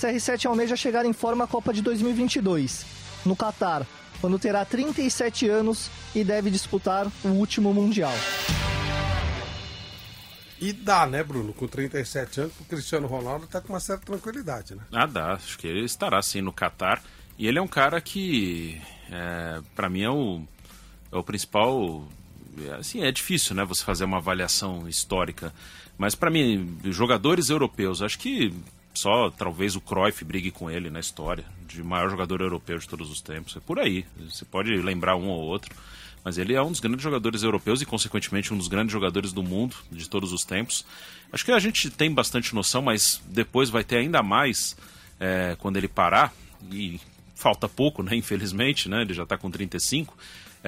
[0.00, 2.86] CR7 almeja chegar em forma à Copa de 2022,
[3.26, 3.86] no Catar,
[4.22, 8.14] quando terá 37 anos e deve disputar o último Mundial.
[10.58, 11.52] E dá, né, Bruno?
[11.52, 14.82] Com 37 anos, o Cristiano Ronaldo tá com uma certa tranquilidade, né?
[14.90, 15.34] Ah, dá.
[15.34, 17.02] Acho que ele estará sim no Catar.
[17.38, 20.42] E ele é um cara que, é, para mim, é o,
[21.12, 22.08] é o principal.
[22.78, 25.52] Assim, é difícil, né, você fazer uma avaliação histórica.
[25.96, 28.52] Mas para mim, jogadores europeus, acho que
[28.94, 33.10] só talvez o Cruyff brigue com ele na história de maior jogador europeu de todos
[33.10, 33.56] os tempos.
[33.56, 34.04] É por aí.
[34.28, 35.74] Você pode lembrar um ou outro
[36.24, 39.42] mas ele é um dos grandes jogadores europeus e, consequentemente, um dos grandes jogadores do
[39.42, 40.84] mundo de todos os tempos.
[41.32, 44.76] Acho que a gente tem bastante noção, mas depois vai ter ainda mais
[45.18, 46.32] é, quando ele parar,
[46.70, 47.00] e
[47.34, 50.16] falta pouco, né, infelizmente, né, ele já está com 35,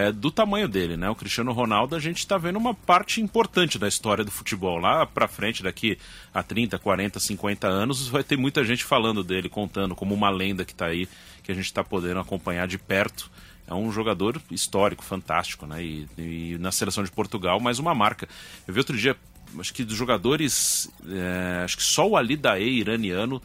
[0.00, 1.10] é, do tamanho dele, né?
[1.10, 4.78] O Cristiano Ronaldo, a gente está vendo uma parte importante da história do futebol.
[4.78, 5.98] Lá para frente, daqui
[6.32, 10.64] a 30, 40, 50 anos, vai ter muita gente falando dele, contando como uma lenda
[10.64, 11.06] que está aí,
[11.42, 13.30] que a gente está podendo acompanhar de perto
[13.70, 15.80] é um jogador histórico, fantástico, né?
[15.80, 18.28] E, e na seleção de Portugal, mais uma marca.
[18.66, 19.16] Eu vi outro dia,
[19.60, 23.40] acho que dos jogadores, é, acho que só o Ali Dae iraniano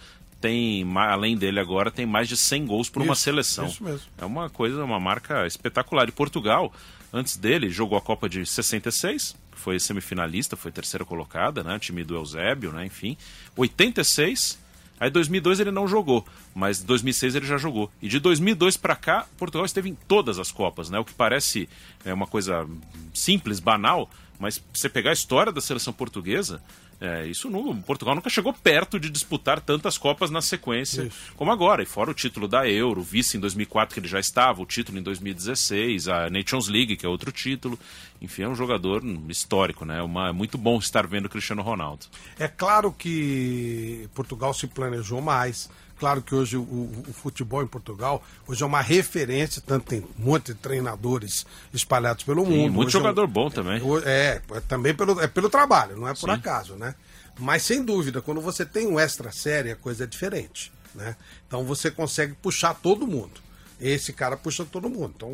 [0.45, 3.65] tem, além dele agora, tem mais de 100 gols por Isso, uma seleção.
[3.65, 4.05] isso mesmo.
[4.15, 6.07] É uma coisa, uma marca espetacular.
[6.07, 6.71] E Portugal,
[7.11, 11.75] antes dele, jogou a Copa de 66, que foi semifinalista, foi terceira colocada, né?
[11.75, 12.85] O time do Eusébio, né?
[12.85, 13.17] Enfim.
[13.57, 14.59] 86,
[14.99, 17.91] aí 2002 ele não jogou, mas 2006 ele já jogou.
[17.99, 20.99] E de 2002 para cá, Portugal esteve em todas as Copas, né?
[20.99, 21.67] O que parece
[22.05, 22.67] é uma coisa
[23.15, 26.61] simples, banal, mas você pegar a história da seleção portuguesa,
[26.99, 31.33] é, isso não, Portugal nunca chegou perto de disputar tantas Copas na sequência Isso.
[31.35, 31.83] como agora.
[31.83, 34.65] E fora o título da Euro, o vice em 2004 que ele já estava, o
[34.65, 37.77] título em 2016, a Nations League que é outro título.
[38.21, 40.01] Enfim, é um jogador histórico, né?
[40.01, 42.05] Uma, é muito bom estar vendo o Cristiano Ronaldo.
[42.39, 45.69] É claro que Portugal se planejou mais.
[45.97, 50.25] Claro que hoje o, o futebol em Portugal hoje é uma referência, tanto tem um
[50.25, 52.73] monte de treinadores espalhados pelo Sim, mundo.
[52.73, 53.81] muito Hoje é um- jogador bom também.
[54.05, 56.31] É, é também pelo, é pelo trabalho, não é por Sim.
[56.31, 56.95] acaso, né?
[57.39, 61.15] Mas sem dúvida, quando você tem um extra série, a coisa é diferente, né?
[61.47, 63.43] Então você consegue puxar todo mundo.
[63.79, 65.13] Esse cara puxa todo mundo.
[65.15, 65.29] Então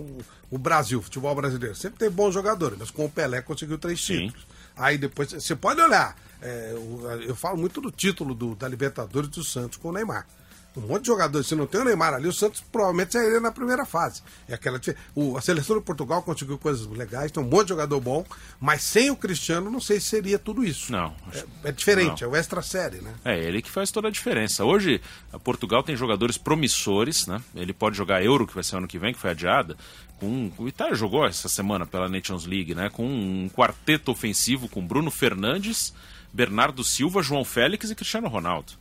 [0.50, 4.04] o- Brasil, o futebol brasileiro, sempre tem bons jogadores, mas com o Pelé conseguiu três
[4.04, 4.28] Sim.
[4.28, 4.46] títulos.
[4.76, 9.30] Aí depois, você pode olhar, é, o- eu falo muito do título do, da Libertadores
[9.30, 10.26] do Santos com o Neymar.
[10.76, 13.52] Um monte de jogadores, se não tem o Neymar ali, o Santos provavelmente sairia na
[13.52, 14.22] primeira fase.
[14.48, 14.80] É aquela
[15.14, 18.26] o, a seleção de Portugal conseguiu coisas legais, tem um monte de jogador bom,
[18.60, 20.90] mas sem o Cristiano não sei se seria tudo isso.
[20.92, 21.14] Não.
[21.34, 22.30] É, é diferente, Não.
[22.30, 23.14] é o extra série, né?
[23.26, 24.64] É ele que faz toda a diferença.
[24.64, 25.02] Hoje,
[25.34, 27.42] a Portugal tem jogadores promissores, né?
[27.54, 29.76] Ele pode jogar Euro, que vai ser ano que vem, que foi adiada.
[30.20, 32.90] Com, o Itália jogou essa semana pela Nations League, né?
[32.90, 35.94] Com um quarteto ofensivo com Bruno Fernandes,
[36.32, 38.74] Bernardo Silva, João Félix e Cristiano Ronaldo.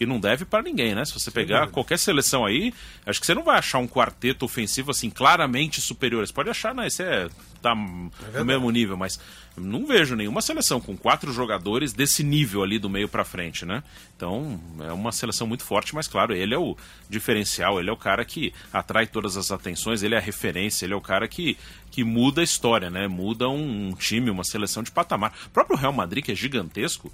[0.00, 1.04] Que não deve para ninguém, né?
[1.04, 2.72] Se você pegar qualquer seleção aí,
[3.04, 6.26] acho que você não vai achar um quarteto ofensivo assim claramente superior.
[6.26, 6.86] Você pode achar, né?
[6.86, 7.28] Esse é
[7.60, 8.10] tá no
[8.46, 9.20] mesmo nível, mas
[9.58, 13.82] não vejo nenhuma seleção com quatro jogadores desse nível ali do meio para frente, né?
[14.16, 16.74] Então é uma seleção muito forte, mas claro, ele é o
[17.10, 20.94] diferencial, ele é o cara que atrai todas as atenções, ele é a referência, ele
[20.94, 21.58] é o cara que,
[21.90, 23.06] que muda a história, né?
[23.06, 25.34] Muda um, um time, uma seleção de patamar.
[25.46, 27.12] O próprio Real Madrid, que é gigantesco,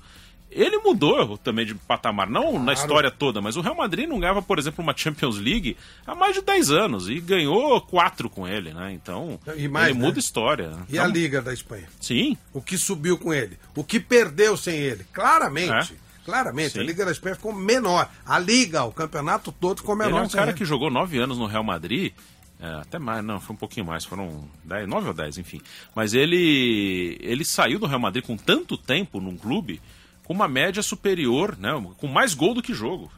[0.63, 4.41] ele mudou também de patamar, não na história toda, mas o Real Madrid não ganhava,
[4.43, 8.73] por exemplo, uma Champions League há mais de 10 anos e ganhou quatro com ele,
[8.73, 8.93] né?
[8.93, 10.05] Então, E mais, ele né?
[10.07, 10.73] muda a história.
[10.89, 11.87] E a Então, Liga da Espanha?
[12.01, 13.59] Sim, O que subiu com ele?
[13.75, 15.05] O que perdeu sem ele?
[15.13, 15.93] Claramente.
[15.93, 16.07] É.
[16.25, 16.87] Claramente, a Sim.
[16.89, 18.11] Liga da Espanha ficou menor.
[18.27, 20.11] A Liga, o campeonato todo ficou menor.
[20.11, 20.59] ele é um cara ele.
[20.59, 22.13] que jogou nove anos no Real Madrid.
[22.61, 25.61] é, até mais, não, foi um pouquinho mais, foram 10, 9 ou 10, enfim.
[25.95, 29.81] Mas ele ele saiu do Real Madrid com tanto tempo num clube,
[30.27, 33.11] com uma média superior, né, com mais gol do que jogo.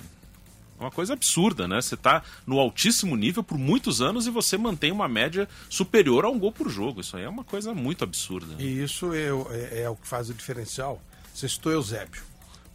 [0.79, 1.81] É uma coisa absurda, né?
[1.81, 6.29] Você tá no altíssimo nível por muitos anos e você mantém uma média superior a
[6.29, 7.01] um gol por jogo.
[7.01, 8.47] Isso aí é uma coisa muito absurda.
[8.55, 8.63] né?
[8.63, 11.03] E isso é, o- é- é o que faz o diferencial.
[11.35, 12.23] Você citou Eusébio.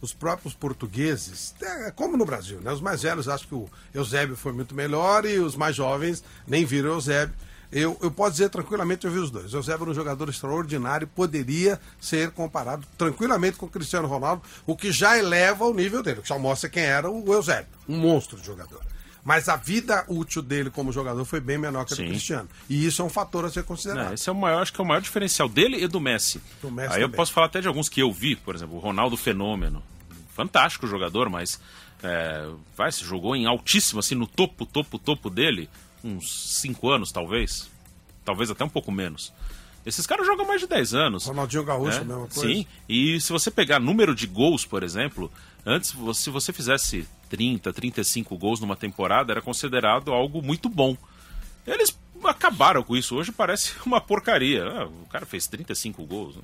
[0.02, 2.70] Os próprios portugueses, é como no Brasil, né?
[2.72, 6.64] Os mais velhos acham que o Eusébio foi muito melhor e os mais jovens nem
[6.66, 7.34] viram Eusébio.
[7.74, 9.52] Eu, eu posso dizer tranquilamente, eu vi os dois.
[9.52, 14.76] O Eusébio era um jogador extraordinário, poderia ser comparado tranquilamente com o Cristiano Ronaldo, o
[14.76, 18.38] que já eleva o nível dele, que já mostra quem era o Eusébio, um monstro
[18.38, 18.80] de jogador.
[19.24, 22.04] Mas a vida útil dele como jogador foi bem menor que a do.
[22.04, 22.48] Cristiano.
[22.68, 24.06] E isso é um fator a ser considerado.
[24.06, 26.40] Não, esse é o maior, acho que é o maior diferencial dele e do Messi.
[26.62, 27.16] Do Messi Aí eu também.
[27.16, 29.82] posso falar até de alguns que eu vi, por exemplo, o Ronaldo Fenômeno.
[30.32, 31.58] Fantástico jogador, mas
[32.04, 35.70] é, vai, se jogou em altíssimo, assim, no topo, topo, topo dele,
[36.04, 37.68] uns 5 anos, talvez.
[38.24, 39.32] Talvez até um pouco menos.
[39.84, 41.26] Esses caras jogam mais de 10 anos.
[41.26, 42.40] Ronaldinho Gaúcho, É, a mesma coisa.
[42.40, 45.30] Sim, e se você pegar número de gols, por exemplo,
[45.64, 50.96] antes, se você fizesse 30, 35 gols numa temporada, era considerado algo muito bom.
[51.66, 53.14] Eles acabaram com isso.
[53.14, 54.64] Hoje parece uma porcaria.
[54.64, 56.36] Ah, o cara fez 35 gols.
[56.36, 56.42] né?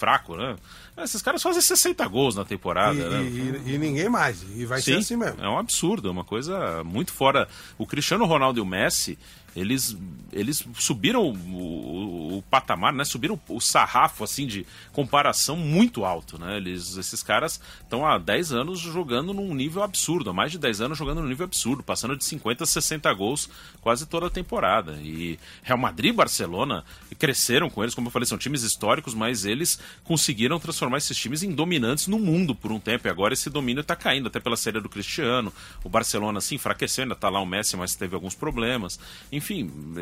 [0.00, 0.56] Fraco, né?
[1.04, 2.98] Esses caras fazem 60 gols na temporada.
[2.98, 3.22] E, né?
[3.66, 4.42] e- e ninguém mais.
[4.56, 5.42] E vai ser Sim, assim mesmo.
[5.44, 7.46] É um absurdo, é uma coisa muito fora.
[7.78, 9.18] O Cristiano Ronaldo e o Messi,
[9.56, 9.96] eles,
[10.32, 13.04] eles subiram o, o- o patamar, né?
[13.04, 16.56] Subiram o sarrafo assim de comparação muito alto, né?
[16.56, 20.80] Eles, esses caras estão há 10 anos jogando num nível absurdo, há mais de 10
[20.80, 24.98] anos jogando num nível absurdo, passando de 50 a 60 gols quase toda a temporada.
[25.02, 26.84] E Real Madrid e Barcelona
[27.18, 31.42] cresceram com eles, como eu falei, são times históricos, mas eles conseguiram transformar esses times
[31.42, 33.06] em dominantes no mundo por um tempo.
[33.06, 35.52] E agora esse domínio está caindo, até pela série do Cristiano.
[35.84, 38.98] O Barcelona se enfraqueceu, ainda está lá o Messi, mas teve alguns problemas.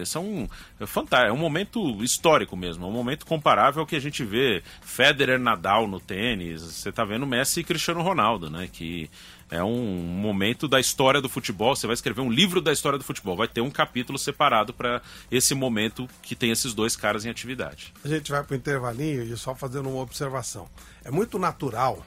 [0.05, 0.49] São
[0.81, 4.25] é fantástico, é um momento histórico mesmo, é um momento comparável ao que a gente
[4.25, 9.09] vê Federer, Nadal no tênis, você tá vendo Messi e Cristiano Ronaldo, né, que
[9.51, 11.75] é um momento da história do futebol.
[11.75, 13.37] Você vai escrever um livro da história do futebol.
[13.37, 17.95] Vai ter um capítulo separado para esse momento que tem esses dois caras em atividade.
[18.05, 20.69] A gente vai para o intervalinho e só fazendo uma observação.
[21.03, 22.05] É muito natural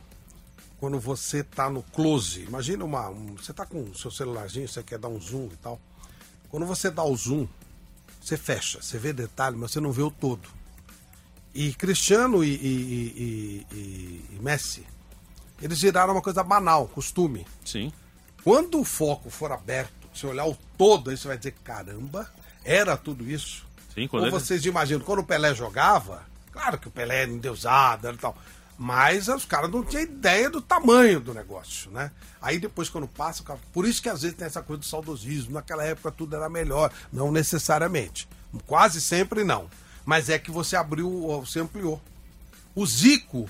[0.80, 2.44] quando você está no close.
[2.44, 3.10] Imagina uma.
[3.10, 5.80] Um, você está com o seu celularzinho, você quer dar um zoom e tal.
[6.52, 7.48] Quando você dá o zoom,
[8.22, 10.48] você fecha, você vê detalhe, mas você não vê o todo.
[11.56, 14.86] E Cristiano e, e, e, e Messi
[15.62, 17.46] eles viraram uma coisa banal, costume.
[17.64, 17.94] Sim.
[18.44, 22.30] Quando o foco for aberto, se olhar o todo, aí você vai dizer, caramba,
[22.66, 23.66] era tudo isso.
[23.94, 24.32] Sim, quando Ou ele...
[24.32, 28.36] vocês imaginam, quando o Pelé jogava, claro que o Pelé era endeusado e tal,
[28.78, 32.12] mas os caras não tinham ideia do tamanho do negócio, né?
[32.42, 35.84] Aí depois quando passa, por isso que às vezes tem essa coisa do saudosismo, naquela
[35.84, 38.28] época tudo era melhor, não necessariamente.
[38.66, 39.70] Quase sempre não.
[40.04, 41.10] Mas é que você abriu,
[41.44, 42.02] você ampliou.
[42.74, 43.48] O Zico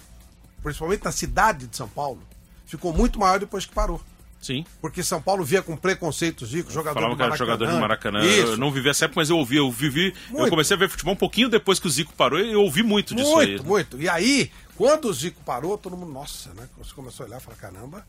[0.62, 2.22] principalmente na cidade de São Paulo,
[2.66, 4.02] ficou muito maior depois que parou.
[4.42, 4.66] Sim.
[4.82, 8.26] Porque São Paulo via com preconceito Zico, jogador Falava que era jogador de Maracanã.
[8.26, 8.54] Isso.
[8.54, 10.16] Eu não vivi essa época, mas eu ouvi, eu vivi.
[10.30, 10.46] Muito.
[10.46, 12.82] Eu comecei a ver futebol um pouquinho depois que o Zico parou e eu ouvi
[12.82, 13.50] muito disso muito, aí.
[13.50, 14.02] Muito, muito.
[14.02, 16.68] E aí, quando o Zico parou, todo mundo, nossa, né?
[16.78, 18.06] Você começou a olhar e falar, caramba,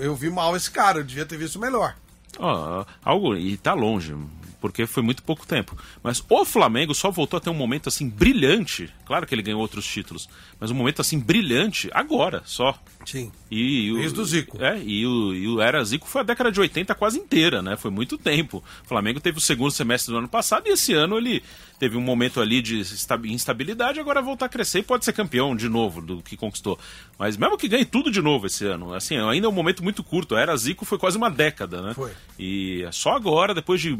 [0.00, 1.96] eu vi mal esse cara, eu devia ter visto melhor.
[2.38, 4.14] Oh, algo, e tá longe
[4.60, 5.76] porque foi muito pouco tempo.
[6.02, 8.92] Mas o Flamengo só voltou a ter um momento assim brilhante.
[9.06, 12.78] Claro que ele ganhou outros títulos, mas um momento assim brilhante agora só.
[13.04, 13.32] Sim.
[13.50, 14.62] E, o, Desde o Zico.
[14.62, 17.76] É, e o, e o Era Zico foi a década de 80 quase inteira, né?
[17.76, 18.62] Foi muito tempo.
[18.84, 21.42] O Flamengo teve o segundo semestre do ano passado e esse ano ele
[21.78, 22.82] teve um momento ali de
[23.24, 26.78] instabilidade, agora voltar a crescer e pode ser campeão de novo do que conquistou.
[27.18, 30.04] Mas mesmo que ganhe tudo de novo esse ano, assim, ainda é um momento muito
[30.04, 30.36] curto.
[30.36, 31.94] A Era Zico foi quase uma década, né?
[31.94, 32.12] Foi.
[32.38, 33.96] E só agora, depois de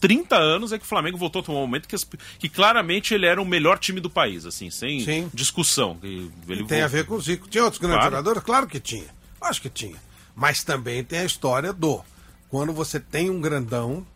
[0.00, 1.96] 30 anos é que o Flamengo voltou a tomar um momento que,
[2.38, 5.30] que claramente ele era o melhor time do país, assim, sem Sim.
[5.32, 5.98] discussão.
[6.02, 6.84] Ele tem voltou...
[6.84, 7.48] a ver com o Zico.
[7.48, 8.10] Tinha outros grandes claro.
[8.10, 8.42] jogadores?
[8.42, 9.06] Claro que tinha.
[9.40, 9.96] Acho que tinha.
[10.34, 12.02] Mas também tem a história do
[12.48, 14.06] quando você tem um grandão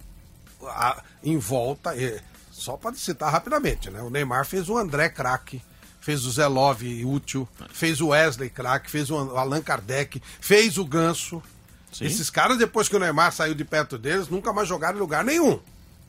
[0.62, 4.02] a, em volta, e, só para citar rapidamente, né?
[4.02, 5.62] O Neymar fez o André craque,
[6.00, 10.84] fez o Zé Love útil, fez o Wesley craque, fez o Allan Kardec, fez o
[10.84, 11.42] Ganso.
[11.92, 12.04] Sim.
[12.04, 15.24] Esses caras, depois que o Neymar saiu de perto deles, nunca mais jogaram em lugar
[15.24, 15.58] nenhum.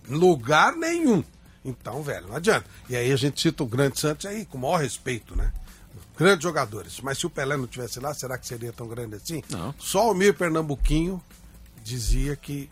[0.07, 1.23] Lugar nenhum.
[1.63, 2.65] Então, velho, não adianta.
[2.89, 5.51] E aí a gente cita o grande Santos aí, com o maior respeito, né?
[6.17, 6.99] Grandes jogadores.
[7.01, 9.43] Mas se o Pelé não tivesse lá, será que seria tão grande assim?
[9.49, 9.73] Não.
[9.79, 11.21] Só o Mir Pernambuquinho
[11.83, 12.69] dizia que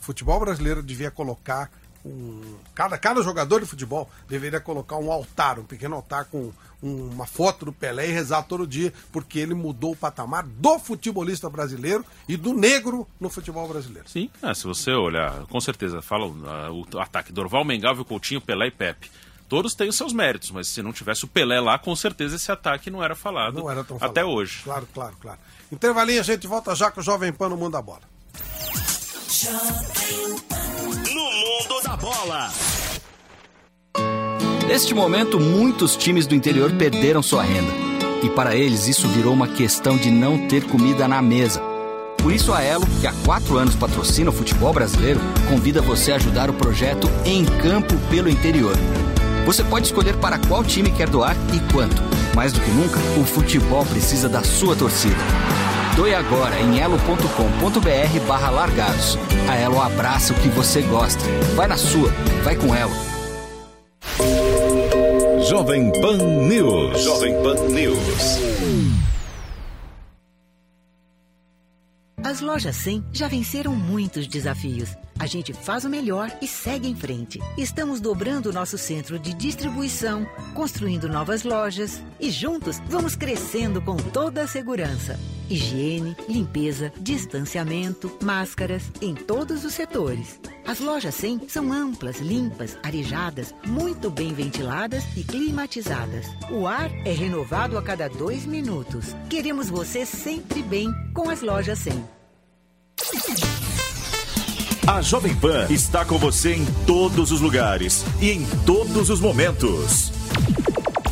[0.00, 1.70] o futebol brasileiro devia colocar
[2.04, 2.56] um.
[2.74, 7.64] Cada, cada jogador de futebol deveria colocar um altar, um pequeno altar com uma foto
[7.64, 12.36] do Pelé e rezar todo dia, porque ele mudou o patamar do futebolista brasileiro e
[12.36, 14.08] do negro no futebol brasileiro.
[14.08, 18.66] Sim, é, se você olhar, com certeza, fala uh, o ataque Dorval, Mengalvio, Coutinho, Pelé
[18.66, 19.10] e Pepe.
[19.48, 22.50] Todos têm os seus méritos, mas se não tivesse o Pelé lá, com certeza esse
[22.50, 24.34] ataque não era falado não era tão até falado.
[24.34, 24.62] hoje.
[24.64, 25.38] Claro, claro, claro.
[25.70, 28.02] Intervalinho, a gente volta já com o Jovem Pan no Mundo da Bola.
[31.34, 32.52] Mundo da Bola.
[34.68, 37.72] Neste momento, muitos times do interior perderam sua renda.
[38.22, 41.60] E para eles, isso virou uma questão de não ter comida na mesa.
[42.18, 46.16] Por isso, a Elo, que há quatro anos patrocina o futebol brasileiro, convida você a
[46.16, 48.76] ajudar o projeto Em Campo pelo Interior.
[49.44, 52.00] Você pode escolher para qual time quer doar e quanto.
[52.34, 55.16] Mais do que nunca, o futebol precisa da sua torcida.
[55.96, 59.16] Doe agora em elo.com.br barra largados.
[59.48, 61.22] A Elo abraça o que você gosta.
[61.54, 62.10] Vai na sua,
[62.42, 62.92] vai com Elo.
[65.48, 67.00] Jovem Pan News.
[67.00, 68.40] Jovem Pan News.
[72.24, 74.96] As lojas 100 já venceram muitos desafios.
[75.18, 77.40] A gente faz o melhor e segue em frente.
[77.56, 83.96] Estamos dobrando o nosso centro de distribuição, construindo novas lojas e juntos vamos crescendo com
[83.96, 85.18] toda a segurança.
[85.48, 90.40] Higiene, limpeza, distanciamento, máscaras em todos os setores.
[90.66, 96.26] As lojas 100 são amplas, limpas, arejadas, muito bem ventiladas e climatizadas.
[96.50, 99.14] O ar é renovado a cada dois minutos.
[99.28, 102.04] Queremos você sempre bem com as lojas 100.
[104.86, 110.12] A Jovem Pan está com você em todos os lugares e em todos os momentos.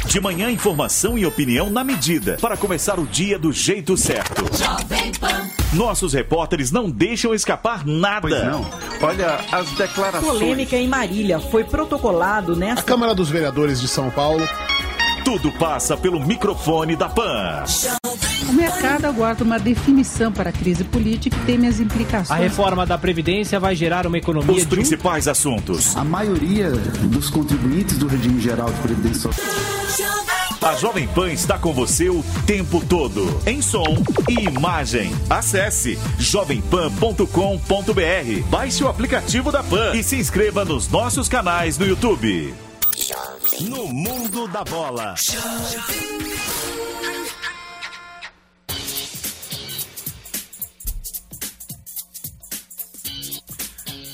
[0.06, 4.44] De manhã, informação e opinião na medida para começar o dia do jeito certo.
[4.54, 5.48] Jovem Pan.
[5.72, 8.20] Nossos repórteres não deixam escapar nada.
[8.28, 8.70] Pois não.
[9.00, 10.38] Olha, as declarações.
[10.38, 12.82] Polêmica em Marília foi protocolado nesta.
[12.82, 14.46] A Câmara dos Vereadores de São Paulo.
[15.24, 17.64] Tudo passa pelo microfone da Pan.
[18.52, 22.30] O mercado aguarda uma definição para a crise política e teme as implicações.
[22.30, 24.54] A reforma da Previdência vai gerar uma economia.
[24.54, 25.96] Os principais assuntos.
[25.96, 30.22] A maioria dos contribuintes do regime geral de Previdência Social.
[30.60, 35.10] A Jovem Pan está com você o tempo todo, em som e imagem.
[35.30, 42.54] Acesse jovempan.com.br, baixe o aplicativo da Pan e se inscreva nos nossos canais no YouTube.
[43.62, 45.14] No mundo da bola.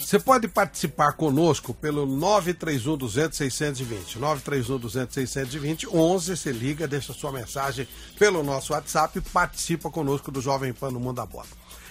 [0.09, 4.19] Você pode participar conosco pelo 931 200 620.
[4.19, 6.35] 931 200 620 11.
[6.35, 7.87] Você liga, deixa sua mensagem
[8.19, 11.45] pelo nosso WhatsApp e participa conosco do Jovem Pan no Mundo da Bola.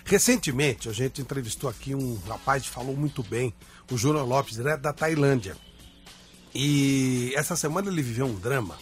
[0.04, 3.54] Recentemente, a gente entrevistou aqui um rapaz que falou muito bem,
[3.92, 5.56] o Júnior Lopes, direto da Tailândia.
[6.56, 8.80] E essa semana ele viveu um drama.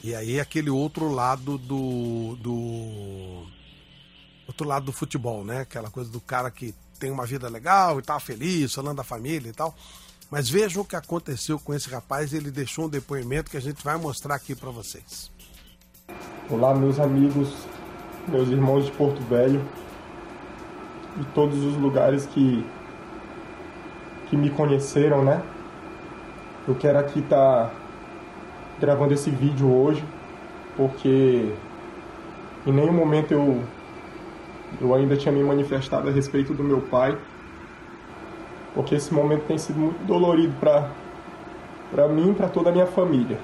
[0.00, 2.36] E aí aquele outro lado do.
[2.36, 3.46] do
[4.46, 5.62] outro lado do futebol, né?
[5.62, 9.48] Aquela coisa do cara que tem uma vida legal e tá feliz, falando da família
[9.48, 9.74] e tal.
[10.30, 13.82] Mas vejam o que aconteceu com esse rapaz, ele deixou um depoimento que a gente
[13.82, 15.30] vai mostrar aqui para vocês.
[16.48, 17.48] Olá, meus amigos,
[18.28, 19.64] meus irmãos de Porto Velho
[21.20, 22.64] e todos os lugares que
[24.28, 25.42] que me conheceram, né?
[26.68, 27.74] Eu quero aqui estar tá
[28.78, 30.04] gravando esse vídeo hoje,
[30.76, 31.52] porque
[32.64, 33.64] em nenhum momento eu
[34.80, 37.16] eu ainda tinha me manifestado a respeito do meu pai,
[38.74, 40.90] porque esse momento tem sido muito dolorido para
[41.90, 43.38] para mim e para toda a minha família.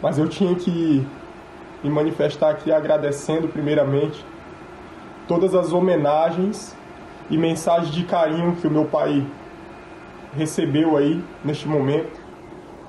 [0.00, 1.04] Mas eu tinha que
[1.82, 4.24] me manifestar aqui agradecendo primeiramente
[5.26, 6.76] todas as homenagens
[7.28, 9.26] e mensagens de carinho que o meu pai
[10.36, 12.20] recebeu aí neste momento.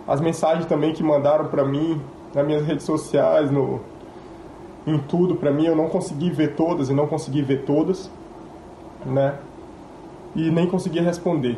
[0.08, 2.02] As mensagens também que mandaram para mim
[2.34, 3.82] nas minhas redes sociais, no
[4.88, 8.10] em tudo para mim, eu não consegui ver todas e não consegui ver todas,
[9.06, 9.38] né?
[10.34, 11.58] E nem consegui responder.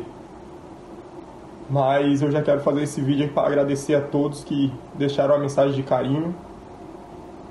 [1.70, 5.76] Mas eu já quero fazer esse vídeo para agradecer a todos que deixaram uma mensagem
[5.76, 6.34] de carinho,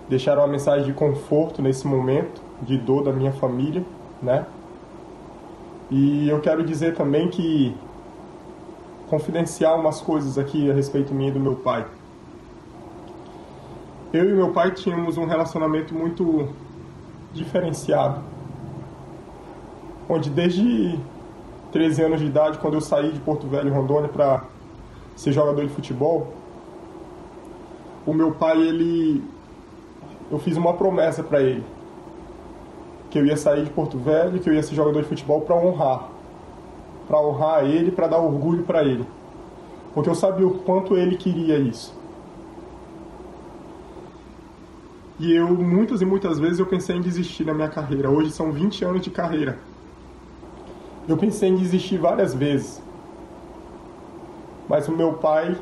[0.09, 3.81] deixaram uma mensagem de conforto nesse momento de dor da minha família,
[4.21, 4.45] né?
[5.89, 7.73] E eu quero dizer também que
[9.09, 11.85] confidenciar umas coisas aqui a respeito minha e do meu pai
[14.11, 16.49] eu e meu pai tínhamos um relacionamento muito
[17.31, 18.21] diferenciado.
[20.09, 20.97] Onde desde
[21.71, 24.43] 13 anos de idade, quando eu saí de Porto Velho, Rondônia, para
[25.15, 26.33] ser jogador de futebol,
[28.05, 29.23] o meu pai, ele.
[30.31, 31.63] Eu fiz uma promessa para ele.
[33.11, 35.55] Que eu ia sair de Porto Velho, que eu ia ser jogador de futebol para
[35.55, 36.09] honrar.
[37.07, 39.05] Para honrar ele, para dar orgulho para ele.
[39.93, 41.98] Porque eu sabia o quanto ele queria isso.
[45.19, 48.09] E eu, muitas e muitas vezes, eu pensei em desistir da minha carreira.
[48.09, 49.59] Hoje são 20 anos de carreira.
[51.09, 52.81] Eu pensei em desistir várias vezes.
[54.69, 55.59] Mas o meu pai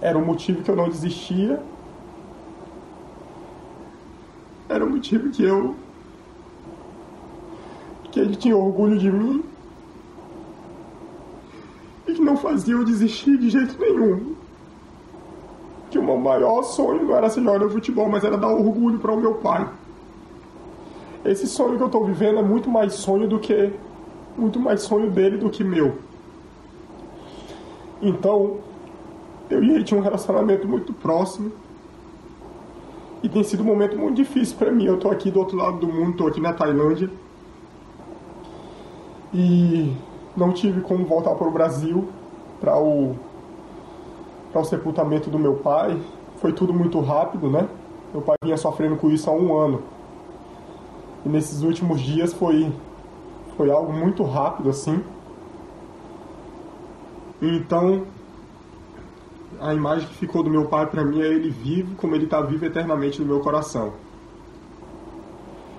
[0.00, 1.62] era o motivo que eu não desistia.
[4.68, 5.76] Era o motivo que eu.
[8.10, 9.44] que ele tinha orgulho de mim.
[12.08, 14.35] E que não fazia eu desistir de jeito nenhum
[16.06, 19.20] meu maior sonho não era ser jogador de futebol, mas era dar orgulho para o
[19.20, 19.68] meu pai.
[21.24, 23.72] Esse sonho que eu estou vivendo é muito mais sonho do que
[24.36, 25.96] muito mais sonho dele do que meu.
[28.00, 28.58] Então,
[29.48, 31.50] eu e ele tinha um relacionamento muito próximo.
[33.22, 34.84] E tem sido um momento muito difícil para mim.
[34.84, 37.10] Eu estou aqui do outro lado do mundo, estou aqui na Tailândia.
[39.32, 39.92] E
[40.36, 42.06] não tive como voltar para o Brasil
[42.60, 43.16] para o
[44.56, 46.00] para o sepultamento do meu pai.
[46.36, 47.68] Foi tudo muito rápido, né?
[48.10, 49.82] Meu pai vinha sofrendo com isso há um ano.
[51.26, 52.72] E nesses últimos dias foi,
[53.54, 55.04] foi algo muito rápido assim.
[57.42, 58.04] Então,
[59.60, 62.40] a imagem que ficou do meu pai para mim é ele vivo, como ele está
[62.40, 63.92] vivo eternamente no meu coração.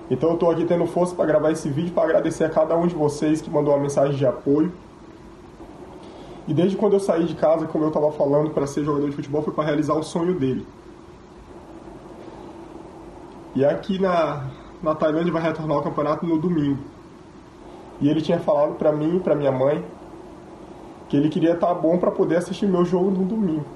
[0.08, 2.86] Então eu estou aqui tendo força para gravar esse vídeo para agradecer a cada um
[2.86, 4.72] de vocês que mandou uma mensagem de apoio
[6.48, 9.14] e desde quando eu saí de casa, como eu estava falando, para ser jogador de
[9.14, 10.66] futebol, foi para realizar o sonho dele.
[13.54, 14.46] E aqui na,
[14.82, 16.78] na Tailândia vai retornar o campeonato no domingo.
[18.00, 19.84] E ele tinha falado para mim e para minha mãe
[21.10, 23.66] que ele queria estar tá bom para poder assistir meu jogo no domingo.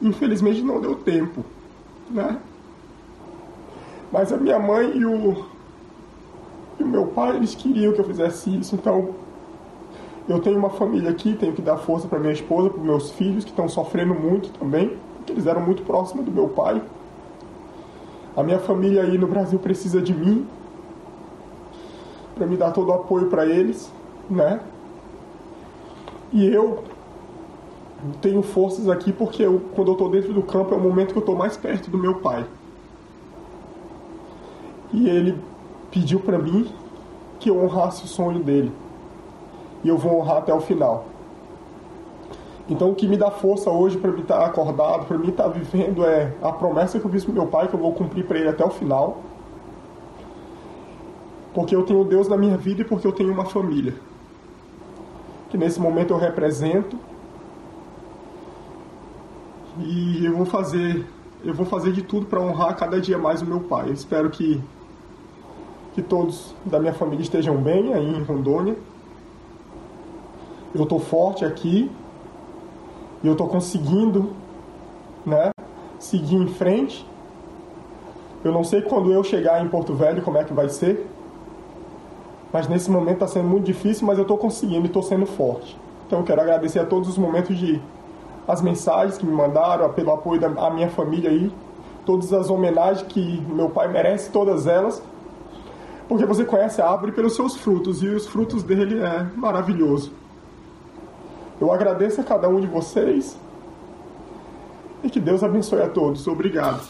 [0.00, 1.44] Infelizmente não deu tempo,
[2.08, 2.38] né?
[4.12, 5.46] Mas a minha mãe e o
[7.20, 9.10] pai, eles queriam que eu fizesse isso, então
[10.28, 13.42] Eu tenho uma família aqui, tenho que dar força para minha esposa, para meus filhos
[13.42, 14.96] que estão sofrendo muito também,
[15.28, 16.80] eles eram muito próximos do meu pai.
[18.36, 20.46] A minha família aí no Brasil precisa de mim
[22.36, 23.92] para me dar todo o apoio para eles,
[24.30, 24.60] né?
[26.32, 26.84] E eu
[28.22, 31.18] tenho forças aqui porque eu, quando eu estou dentro do campo é o momento que
[31.18, 32.46] eu estou mais perto do meu pai.
[34.92, 35.36] E ele
[35.90, 36.70] pediu para mim
[37.40, 38.70] que honrasse o sonho dele.
[39.82, 41.06] E eu vou honrar até o final.
[42.68, 45.44] Então o que me dá força hoje para mim estar tá acordado, para mim estar
[45.44, 48.24] tá vivendo é a promessa que eu fiz pro meu pai que eu vou cumprir
[48.24, 49.22] para ele até o final.
[51.52, 53.94] Porque eu tenho Deus na minha vida e porque eu tenho uma família.
[55.48, 56.96] Que nesse momento eu represento.
[59.78, 61.04] E eu vou fazer,
[61.42, 63.88] eu vou fazer de tudo para honrar cada dia mais o meu pai.
[63.88, 64.62] Eu espero que
[65.92, 68.76] que todos da minha família estejam bem aí em Rondônia.
[70.74, 71.90] Eu estou forte aqui
[73.22, 74.30] e eu estou conseguindo,
[75.26, 75.50] né,
[75.98, 77.06] seguir em frente.
[78.44, 81.06] Eu não sei quando eu chegar em Porto Velho como é que vai ser,
[82.52, 85.76] mas nesse momento está sendo muito difícil, mas eu estou conseguindo e estou sendo forte.
[86.06, 87.80] Então eu quero agradecer a todos os momentos de
[88.48, 91.52] as mensagens que me mandaram, pelo apoio da minha família aí,
[92.06, 95.02] todas as homenagens que meu pai merece, todas elas
[96.10, 100.12] porque você conhece a árvore pelos seus frutos e os frutos dele é maravilhoso.
[101.60, 103.38] Eu agradeço a cada um de vocês
[105.04, 106.26] e que Deus abençoe a todos.
[106.26, 106.84] Obrigado.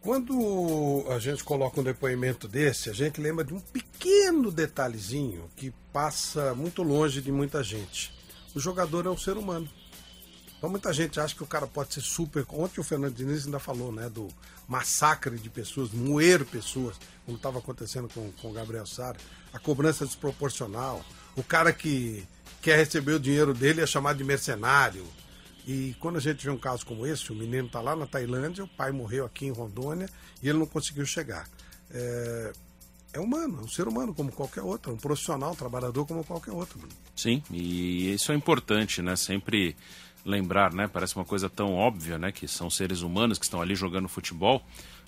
[0.00, 5.70] Quando a gente coloca um depoimento desse, a gente lembra de um pequeno detalhezinho que
[5.92, 8.10] passa muito longe de muita gente.
[8.54, 9.68] O jogador é um ser humano.
[10.62, 12.46] Então muita gente acha que o cara pode ser super.
[12.50, 14.08] Ontem o Fernando Diniz ainda falou, né?
[14.08, 14.28] Do
[14.68, 16.94] massacre de pessoas, moer pessoas,
[17.26, 19.18] como estava acontecendo com, com o Gabriel Sara.
[19.52, 21.04] A cobrança desproporcional.
[21.34, 22.24] O cara que
[22.60, 25.04] quer receber o dinheiro dele é chamado de mercenário.
[25.66, 28.62] E quando a gente vê um caso como esse, o menino está lá na Tailândia,
[28.62, 30.08] o pai morreu aqui em Rondônia
[30.40, 31.48] e ele não conseguiu chegar.
[31.90, 32.52] É,
[33.14, 36.22] é humano, é um ser humano como qualquer outro, é um profissional, um trabalhador como
[36.22, 36.78] qualquer outro.
[37.16, 39.16] Sim, e isso é importante, né?
[39.16, 39.76] Sempre
[40.24, 40.88] lembrar, né?
[40.88, 42.32] Parece uma coisa tão óbvia, né?
[42.32, 44.62] Que são seres humanos que estão ali jogando futebol,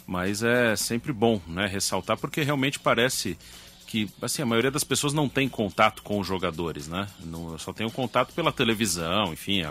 [0.07, 1.67] mas é sempre bom, né?
[1.67, 3.39] Ressaltar porque realmente parece
[3.87, 7.07] que assim a maioria das pessoas não tem contato com os jogadores, né?
[7.21, 9.63] Não, só tem o um contato pela televisão, enfim,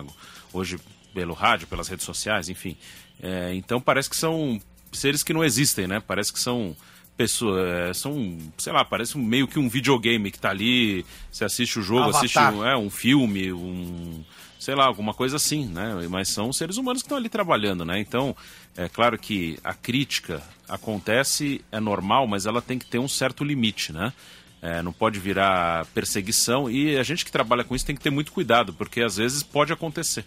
[0.53, 0.79] hoje
[1.13, 2.77] pelo rádio, pelas redes sociais, enfim.
[3.21, 4.59] É, então parece que são
[4.91, 5.99] seres que não existem, né?
[5.99, 6.75] Parece que são
[7.15, 11.79] pessoas, é, são, sei lá, parece meio que um videogame que tá ali, você assiste
[11.79, 12.19] o jogo, Avatar.
[12.19, 14.23] assiste é, um filme, um
[14.63, 16.07] sei lá, alguma coisa assim, né?
[16.09, 17.99] Mas são seres humanos que estão ali trabalhando, né?
[17.99, 18.33] Então,
[18.77, 23.43] é claro que a crítica acontece, é normal, mas ela tem que ter um certo
[23.43, 24.13] limite, né?
[24.61, 28.09] É, não pode virar perseguição e a gente que trabalha com isso tem que ter
[28.09, 30.23] muito cuidado, porque às vezes pode acontecer.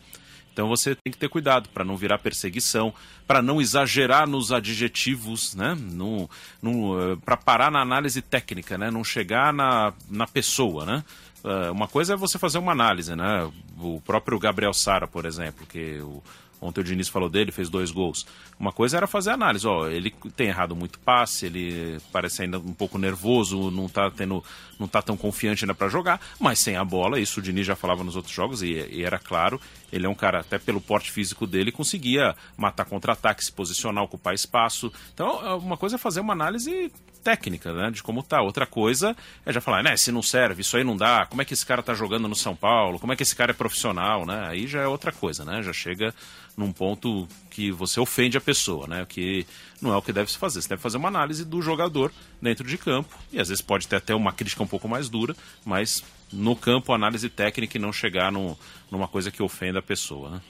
[0.53, 2.93] Então você tem que ter cuidado para não virar perseguição,
[3.27, 5.77] para não exagerar nos adjetivos, né?
[5.77, 8.91] Eh, para parar na análise técnica, né?
[8.91, 11.05] Não chegar na, na pessoa, né?
[11.47, 13.49] Uh, uma coisa é você fazer uma análise, né?
[13.79, 16.21] O próprio Gabriel Sara, por exemplo, que o,
[16.61, 18.27] ontem o Diniz falou dele, fez dois gols.
[18.59, 22.73] Uma coisa era fazer análise, ó, ele tem errado muito passe, ele parece ainda um
[22.73, 24.43] pouco nervoso, não tá tendo,
[24.77, 27.77] não tá tão confiante ainda para jogar, mas sem a bola, isso o Diniz já
[27.77, 29.61] falava nos outros jogos e, e era claro,
[29.93, 34.35] ele é um cara até pelo porte físico dele conseguia matar contra-ataque, se posicionar, ocupar
[34.35, 34.93] espaço.
[35.15, 36.91] Então, é uma coisa é fazer uma análise
[37.27, 37.91] técnica, né?
[37.91, 38.41] De como tá.
[38.41, 39.97] Outra coisa é já falar, né?
[39.97, 41.27] Se não serve, isso aí não dá.
[41.27, 43.01] Como é que esse cara tá jogando no São Paulo?
[43.01, 44.47] Como é que esse cara é profissional, né?
[44.47, 45.61] Aí já é outra coisa, né?
[45.61, 46.15] Já chega
[46.57, 49.05] num ponto que você ofende a pessoa, né?
[49.09, 49.45] Que
[49.83, 50.63] não é o que deve se fazer.
[50.63, 53.13] Você deve fazer uma análise do jogador dentro de campo.
[53.33, 56.93] E às vezes pode ter até uma crítica um pouco mais dura, mas no campo,
[56.93, 58.57] análise técnica e não chegar no,
[58.89, 60.41] numa coisa que ofenda a pessoa, né?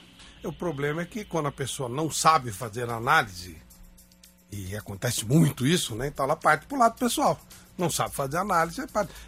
[0.43, 3.57] O problema é que quando a pessoa não sabe fazer análise,
[4.51, 6.07] e acontece muito isso, né?
[6.07, 7.39] Então ela parte para o lado pessoal.
[7.77, 8.81] Não sabe fazer análise.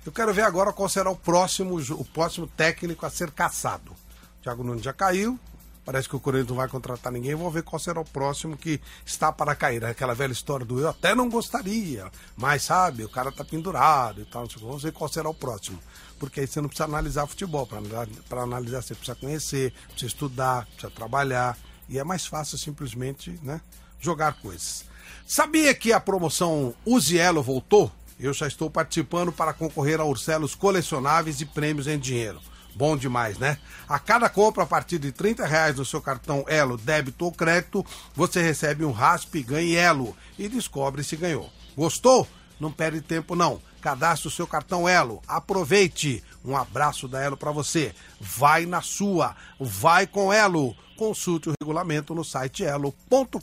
[0.06, 3.92] Eu quero ver agora qual será o próximo, o próximo técnico a ser caçado.
[3.92, 5.40] O Thiago Nunes já caiu.
[5.86, 7.36] Parece que o Corinthians não vai contratar ninguém.
[7.36, 9.84] Vou ver qual será o próximo que está para cair.
[9.86, 14.26] Aquela velha história do eu até não gostaria, mas sabe, o cara tá pendurado e
[14.26, 14.48] tal.
[14.60, 15.80] Vamos ver qual será o próximo.
[16.20, 17.68] Porque aí você não precisa analisar futebol.
[17.68, 21.58] Para analisar, você precisa conhecer, precisa estudar, precisa trabalhar.
[21.88, 23.62] E é mais fácil simplesmente né,
[24.00, 24.89] jogar coisas.
[25.32, 27.92] Sabia que a promoção Uzielo voltou?
[28.20, 32.42] Eu já estou participando para concorrer a Urcelos colecionáveis e prêmios em dinheiro.
[32.74, 33.60] Bom demais, né?
[33.88, 37.86] A cada compra a partir de 30 reais no seu cartão Elo, débito ou crédito,
[38.16, 41.48] você recebe um raspe e ganhe Elo e descobre se ganhou.
[41.78, 42.28] Gostou?
[42.60, 43.62] Não perde tempo não.
[43.82, 45.22] Cadastre o seu cartão Elo.
[45.28, 46.24] Aproveite.
[46.44, 47.94] Um abraço da Elo para você.
[48.20, 49.36] Vai na sua.
[49.60, 50.76] Vai com Elo.
[50.98, 53.40] Consulte o regulamento no site elo.com.br.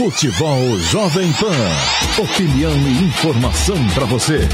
[0.00, 2.22] Futebol Jovem Pan.
[2.22, 4.48] Opinião e informação para você.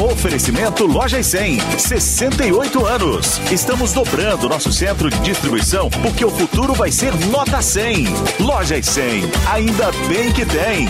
[0.00, 1.58] Oferecimento Loja e 100.
[1.80, 3.38] 68 anos.
[3.50, 8.06] Estamos dobrando nosso centro de distribuição porque o futuro vai ser nota 100.
[8.38, 9.22] Loja e 100.
[9.50, 10.86] Ainda bem que tem.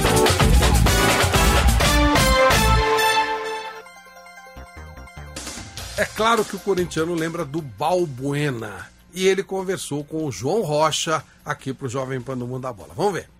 [5.96, 8.90] É claro que o corintiano lembra do Balbuena.
[9.14, 12.90] E ele conversou com o João Rocha aqui pro Jovem Pan do Mundo da Bola.
[12.94, 13.30] Vamos ver.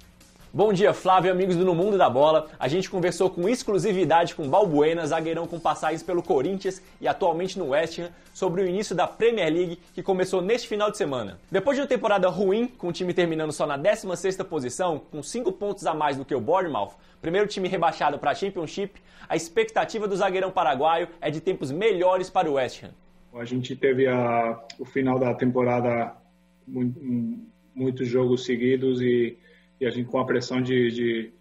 [0.55, 2.51] Bom dia, Flávio, amigos do No Mundo da Bola.
[2.59, 7.71] A gente conversou com exclusividade com Balbuena, zagueirão com passagens pelo Corinthians e atualmente no
[7.71, 11.39] West Ham, sobre o início da Premier League que começou neste final de semana.
[11.51, 15.51] Depois de uma temporada ruim, com o time terminando só na 16ª posição, com 5
[15.53, 16.91] pontos a mais do que o Bournemouth,
[17.23, 22.29] primeiro time rebaixado para a Championship, a expectativa do zagueirão paraguaio é de tempos melhores
[22.29, 22.91] para o West Ham.
[23.33, 26.15] A gente teve a, o final da temporada
[26.69, 27.01] muito,
[27.75, 29.39] muitos jogos seguidos e
[29.83, 31.33] e a gente com a pressão de, de,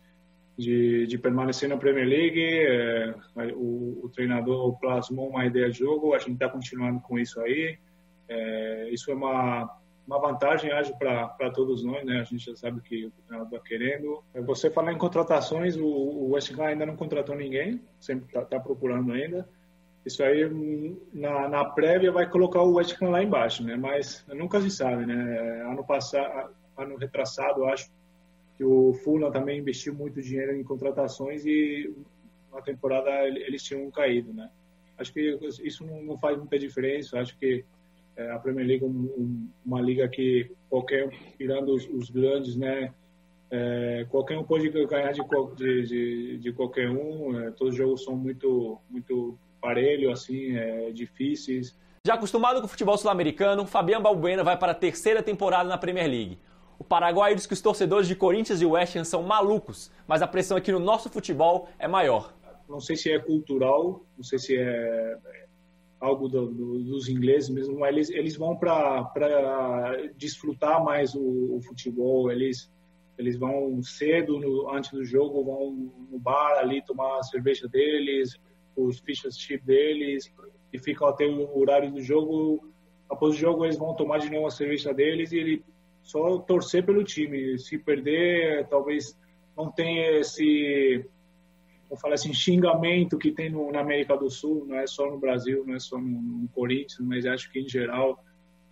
[0.58, 3.14] de, de permanecer na Premier League, é,
[3.54, 7.78] o, o, treinador plasmou uma ideia de jogo, a gente está continuando com isso aí.
[8.28, 9.72] É, isso é uma,
[10.08, 12.20] uma vantagem, acho, para todos nós, né?
[12.20, 14.24] A gente já sabe que o treinador está querendo.
[14.34, 18.44] É, você falar em contratações, o, o West Ham ainda não contratou ninguém, sempre está
[18.44, 19.48] tá procurando ainda.
[20.04, 20.50] Isso aí,
[21.14, 23.76] na, na prévia, vai colocar o West Ham lá embaixo, né?
[23.76, 25.62] Mas nunca se sabe, né?
[25.62, 27.92] Ano passado, ano retrasado, acho,
[28.62, 31.91] que o Fulham também investiu muito dinheiro em contratações e
[32.53, 34.51] na temporada eles tinham caído, né?
[34.99, 37.20] Acho que isso não faz muita diferença.
[37.20, 37.66] Acho que
[38.16, 41.09] é, a Premier League é um, uma liga que qualquer,
[41.39, 42.93] tirando os, os grandes, né?
[43.49, 45.24] É, qualquer um pode ganhar de,
[45.88, 47.39] de, de qualquer um.
[47.39, 51.76] É, todos os jogos são muito, muito parelho, assim, é, difíceis.
[52.05, 56.07] Já acostumado com o futebol sul-americano, Fabiano Balbuena vai para a terceira temporada na Premier
[56.07, 56.38] League.
[56.82, 60.27] O Paraguai diz que os torcedores de Corinthians e West Ham são malucos, mas a
[60.27, 62.34] pressão aqui no nosso futebol é maior.
[62.67, 65.45] Não sei se é cultural, não sei se é, é
[65.99, 71.21] algo do, do, dos ingleses mesmo, eles, eles vão para desfrutar mais o,
[71.57, 72.67] o, futebol, eles,
[73.15, 78.36] eles vão cedo, no, antes do jogo, vão no bar ali tomar a cerveja deles,
[78.75, 80.34] os fichas chip deles,
[80.73, 82.73] e ficam até o horário do jogo.
[83.07, 85.63] Após o jogo, eles vão tomar de novo a cerveja deles e ele
[86.02, 87.58] só torcer pelo time.
[87.58, 89.18] Se perder, talvez
[89.56, 91.06] não tenha esse,
[91.89, 95.20] vou falar assim, xingamento que tem no, na América do Sul, não é só no
[95.20, 98.24] Brasil, não é só no, no Corinthians, mas acho que em geral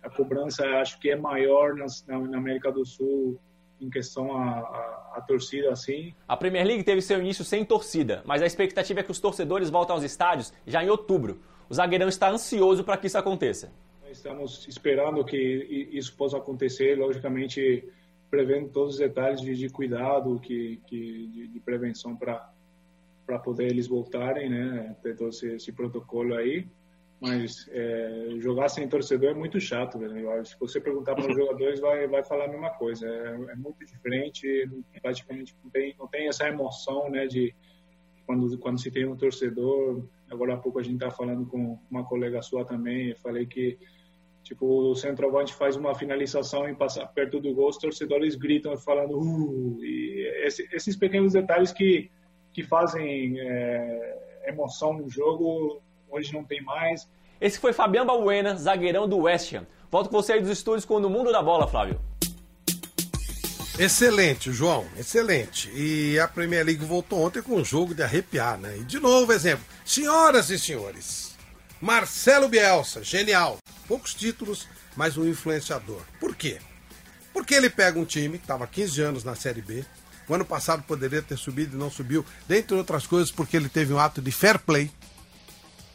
[0.02, 3.38] a cobrança acho que é maior na, na América do Sul
[3.80, 6.14] em questão a, torcida assim.
[6.28, 9.70] A Premier League teve seu início sem torcida, mas a expectativa é que os torcedores
[9.70, 11.40] voltem aos estádios já em outubro.
[11.68, 13.72] O zagueirão está ansioso para que isso aconteça.
[14.10, 15.36] Estamos esperando que
[15.92, 17.88] isso possa acontecer, logicamente
[18.30, 22.50] prevendo todos os detalhes de, de cuidado, que, que de, de prevenção para
[23.30, 24.96] para poder eles voltarem, né?
[25.04, 26.66] Ter todo esse, esse protocolo aí.
[27.20, 30.44] Mas é, jogar sem torcedor é muito chato, velho.
[30.44, 33.06] Se você perguntar para os jogadores, vai, vai falar a mesma coisa.
[33.06, 34.68] É, é, muito diferente,
[35.00, 37.26] praticamente não tem, não tem essa emoção, né?
[37.26, 37.54] De
[38.26, 40.04] quando, quando se tem um torcedor.
[40.28, 43.10] Agora há pouco a gente está falando com uma colega sua também.
[43.10, 43.78] Eu falei que
[44.50, 49.16] Tipo, o centroavante faz uma finalização e passa perto do gol, os torcedores gritam falando
[49.16, 52.10] uh, e esse, esses pequenos detalhes que,
[52.52, 55.80] que fazem é, emoção no jogo,
[56.10, 57.08] hoje não tem mais.
[57.40, 59.64] Esse foi Fabiano Balbuena, zagueirão do West Ham.
[59.88, 62.00] Volto com você aí dos estúdios com o Mundo da Bola, Flávio.
[63.78, 65.70] Excelente, João, excelente.
[65.76, 68.78] E a Premier League voltou ontem com um jogo de arrepiar, né?
[68.78, 69.64] E de novo, exemplo.
[69.84, 71.36] Senhoras e senhores,
[71.80, 73.59] Marcelo Bielsa, genial
[73.90, 76.00] poucos títulos, mas um influenciador.
[76.20, 76.60] Por quê?
[77.32, 79.84] Porque ele pega um time que estava 15 anos na Série B,
[80.28, 83.92] o ano passado poderia ter subido e não subiu, dentre outras coisas porque ele teve
[83.92, 84.88] um ato de fair play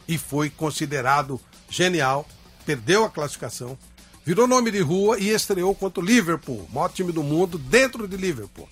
[0.06, 1.40] e foi considerado
[1.70, 2.28] genial,
[2.66, 3.78] perdeu a classificação,
[4.26, 8.18] virou nome de rua e estreou contra o Liverpool, maior time do mundo, dentro de
[8.18, 8.68] Liverpool.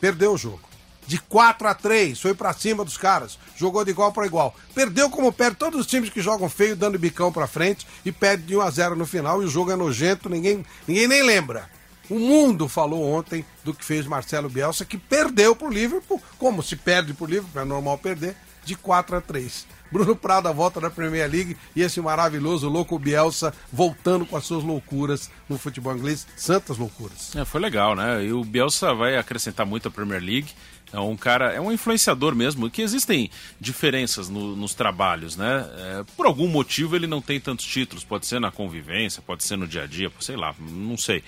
[0.00, 0.71] Perdeu o jogo
[1.06, 4.54] de 4 a 3 foi para cima dos caras, jogou de igual para igual.
[4.74, 8.44] Perdeu como perde todos os times que jogam feio, dando bicão para frente e perde
[8.44, 11.68] de 1 a 0 no final e o jogo é nojento, ninguém, ninguém nem lembra.
[12.10, 16.76] O mundo falou ontem do que fez Marcelo Bielsa, que perdeu pro Liverpool, como se
[16.76, 19.66] perde pro Liverpool, é normal perder, de 4 a 3.
[19.92, 24.64] Bruno Prada volta na Premier League e esse maravilhoso louco Bielsa voltando com as suas
[24.64, 27.36] loucuras no futebol inglês, santas loucuras.
[27.36, 28.24] É, foi legal, né?
[28.24, 30.52] E o Bielsa vai acrescentar muito a Premier League.
[30.92, 35.66] É um cara, é um influenciador mesmo, que existem diferenças no- nos trabalhos, né?
[35.78, 39.56] É, por algum motivo ele não tem tantos títulos, pode ser na convivência, pode ser
[39.56, 41.22] no dia a dia, sei lá, não sei.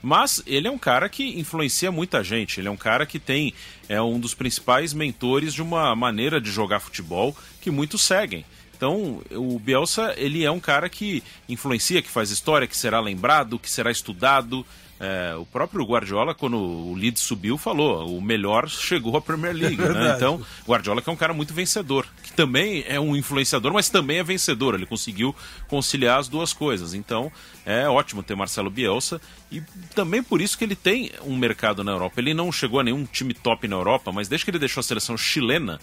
[0.00, 3.52] Mas ele é um cara que influencia muita gente, ele é um cara que tem,
[3.88, 8.44] é um dos principais mentores de uma maneira de jogar futebol que muitos seguem.
[8.76, 13.58] Então, o Bielsa, ele é um cara que influencia, que faz história, que será lembrado,
[13.58, 14.64] que será estudado.
[15.00, 19.76] É, o próprio Guardiola, quando o Leeds subiu, falou: o melhor chegou à Premier League.
[19.76, 19.86] né?
[19.86, 20.16] Verdade.
[20.16, 24.18] Então, Guardiola que é um cara muito vencedor, que também é um influenciador, mas também
[24.18, 24.74] é vencedor.
[24.74, 25.34] Ele conseguiu
[25.68, 26.94] conciliar as duas coisas.
[26.94, 27.30] Então,
[27.64, 29.20] é ótimo ter Marcelo Bielsa
[29.52, 29.60] e
[29.94, 32.20] também por isso que ele tem um mercado na Europa.
[32.20, 34.84] Ele não chegou a nenhum time top na Europa, mas desde que ele deixou a
[34.84, 35.78] seleção chilena,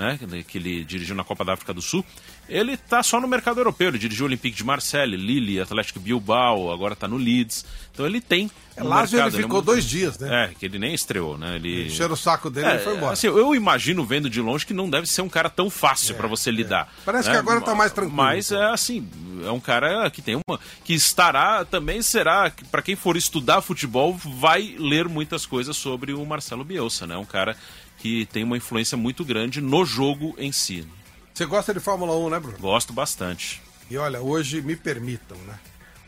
[0.00, 2.02] né, que ele dirigiu na Copa da África do Sul,
[2.48, 3.88] ele tá só no mercado europeu.
[3.88, 7.64] Ele dirigiu o Olympique de Marseille, Lille, Atlético Bilbao, agora tá no Leeds.
[7.92, 8.50] Então ele tem.
[8.74, 10.44] É, um Lazio ele mercado, ficou dois dias, né?
[10.44, 11.56] É, que ele nem estreou, né?
[11.56, 13.12] Ele Encheram o saco dele e é, ele foi embora.
[13.12, 16.26] assim, eu imagino vendo de longe que não deve ser um cara tão fácil pra
[16.26, 16.90] você lidar.
[17.04, 17.34] Parece né?
[17.34, 19.06] que agora tá mais tranquilo, Mas é assim,
[19.44, 24.14] é um cara que tem uma que estará também será para quem for estudar futebol
[24.14, 27.16] vai ler muitas coisas sobre o Marcelo Bielsa, né?
[27.16, 27.54] Um cara
[28.00, 30.86] que tem uma influência muito grande no jogo em si.
[31.34, 32.58] Você gosta de Fórmula 1, né, Bruno?
[32.58, 33.62] Gosto bastante.
[33.90, 35.58] E olha, hoje me permitam, né?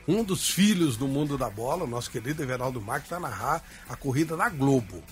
[0.08, 3.94] Um dos filhos do mundo da bola, o nosso querido Everaldo Marques, vai narrar a
[3.94, 5.02] corrida na Globo.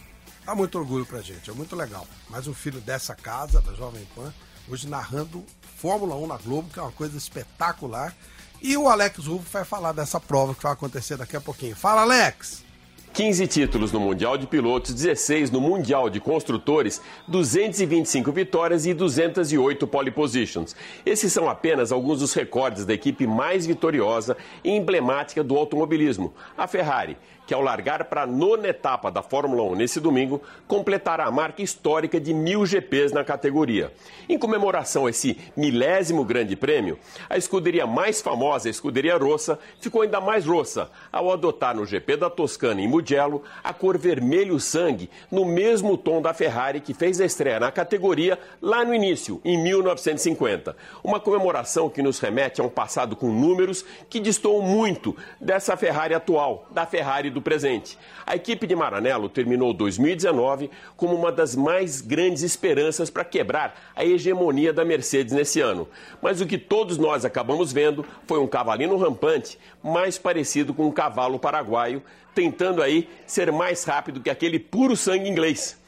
[0.45, 2.07] Dá muito orgulho pra gente, é muito legal.
[2.29, 4.33] Mais um filho dessa casa, da Jovem Pan,
[4.69, 5.45] hoje narrando
[5.77, 8.15] Fórmula 1 na Globo, que é uma coisa espetacular.
[8.61, 11.77] E o Alex Rufo vai falar dessa prova que vai acontecer daqui a pouquinho.
[11.77, 12.70] Fala, Alex!
[13.13, 19.85] 15 títulos no Mundial de Pilotos, 16 no Mundial de Construtores, 225 vitórias e 208
[19.89, 20.77] pole positions.
[21.05, 26.69] Esses são apenas alguns dos recordes da equipe mais vitoriosa e emblemática do automobilismo, a
[26.69, 27.17] Ferrari,
[27.51, 31.61] que ao largar para a nona etapa da Fórmula 1 nesse domingo, completará a marca
[31.61, 33.93] histórica de mil GPs na categoria.
[34.29, 36.97] Em comemoração a esse milésimo grande prêmio,
[37.29, 42.19] a escuderia mais famosa, a escuderia Rossa, ficou ainda mais rossa ao adotar no GP
[42.19, 47.21] da Toscana em Mugello a cor vermelho sangue, no mesmo tom da Ferrari que fez
[47.21, 50.77] a estreia na categoria lá no início, em 1950.
[51.03, 56.15] Uma comemoração que nos remete a um passado com números que destoam muito dessa Ferrari
[56.15, 57.99] atual, da Ferrari do presente.
[58.27, 64.05] A equipe de Maranello terminou 2019 como uma das mais grandes esperanças para quebrar a
[64.05, 65.89] hegemonia da Mercedes nesse ano.
[66.21, 70.93] Mas o que todos nós acabamos vendo foi um cavalino rampante mais parecido com um
[70.93, 72.03] cavalo paraguaio,
[72.35, 75.79] tentando aí ser mais rápido que aquele puro sangue inglês.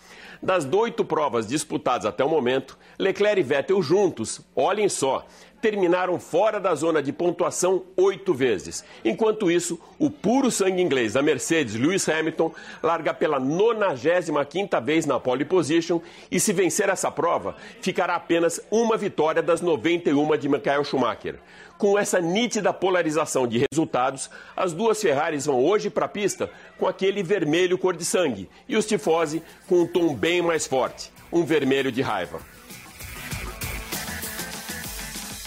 [0.43, 5.25] Das oito provas disputadas até o momento, Leclerc e Vettel juntos, olhem só,
[5.63, 8.85] terminaram fora da zona de pontuação oito vezes.
[9.05, 12.53] Enquanto isso, o puro sangue inglês da Mercedes, Lewis Hamilton,
[12.83, 16.01] larga pela 95ª vez na pole position
[16.31, 21.37] e se vencer essa prova, ficará apenas uma vitória das 91 de Michael Schumacher.
[21.79, 26.89] Com essa nítida polarização de resultados, as duas Ferraris vão hoje para a pista com
[26.89, 31.45] aquele vermelho cor de sangue e os Tifosi com um tom bem mais forte, um
[31.45, 32.41] vermelho de raiva.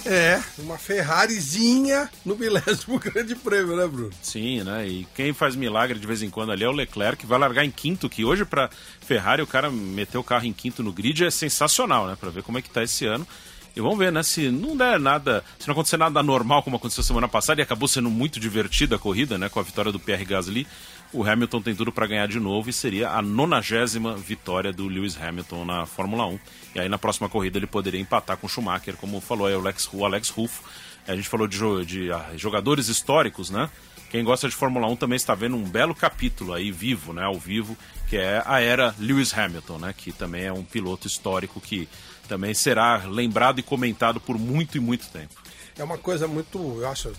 [0.05, 4.11] É, uma Ferrarizinha no milésimo grande prêmio, né, Bruno?
[4.21, 4.87] Sim, né?
[4.87, 7.65] E quem faz milagre de vez em quando ali é o Leclerc, que vai largar
[7.65, 8.69] em quinto, que hoje pra
[9.01, 12.15] Ferrari o cara meter o carro em quinto no grid é sensacional, né?
[12.19, 13.27] Pra ver como é que tá esse ano.
[13.75, 14.23] E vamos ver, né?
[14.23, 17.89] Se não der nada, se não acontecer nada normal como aconteceu semana passada, e acabou
[17.89, 19.49] sendo muito divertida a corrida, né?
[19.49, 20.65] Com a vitória do Pierre Gasly,
[21.11, 25.17] o Hamilton tem tudo para ganhar de novo e seria a nonagésima vitória do Lewis
[25.19, 26.39] Hamilton na Fórmula 1.
[26.75, 29.59] E aí na próxima corrida ele poderia empatar com o Schumacher, como falou aí o
[29.59, 30.61] Alex, o Alex Ruffo.
[31.07, 33.69] A gente falou de, de, ah, jogadores históricos, né?
[34.09, 37.37] Quem gosta de Fórmula 1 também está vendo um belo capítulo aí vivo, né, ao
[37.37, 37.77] vivo,
[38.09, 41.89] que é a era Lewis Hamilton, né, que também é um piloto histórico que
[42.27, 45.33] também será lembrado e comentado por muito e muito tempo.
[45.77, 47.11] É uma coisa muito, eu acho,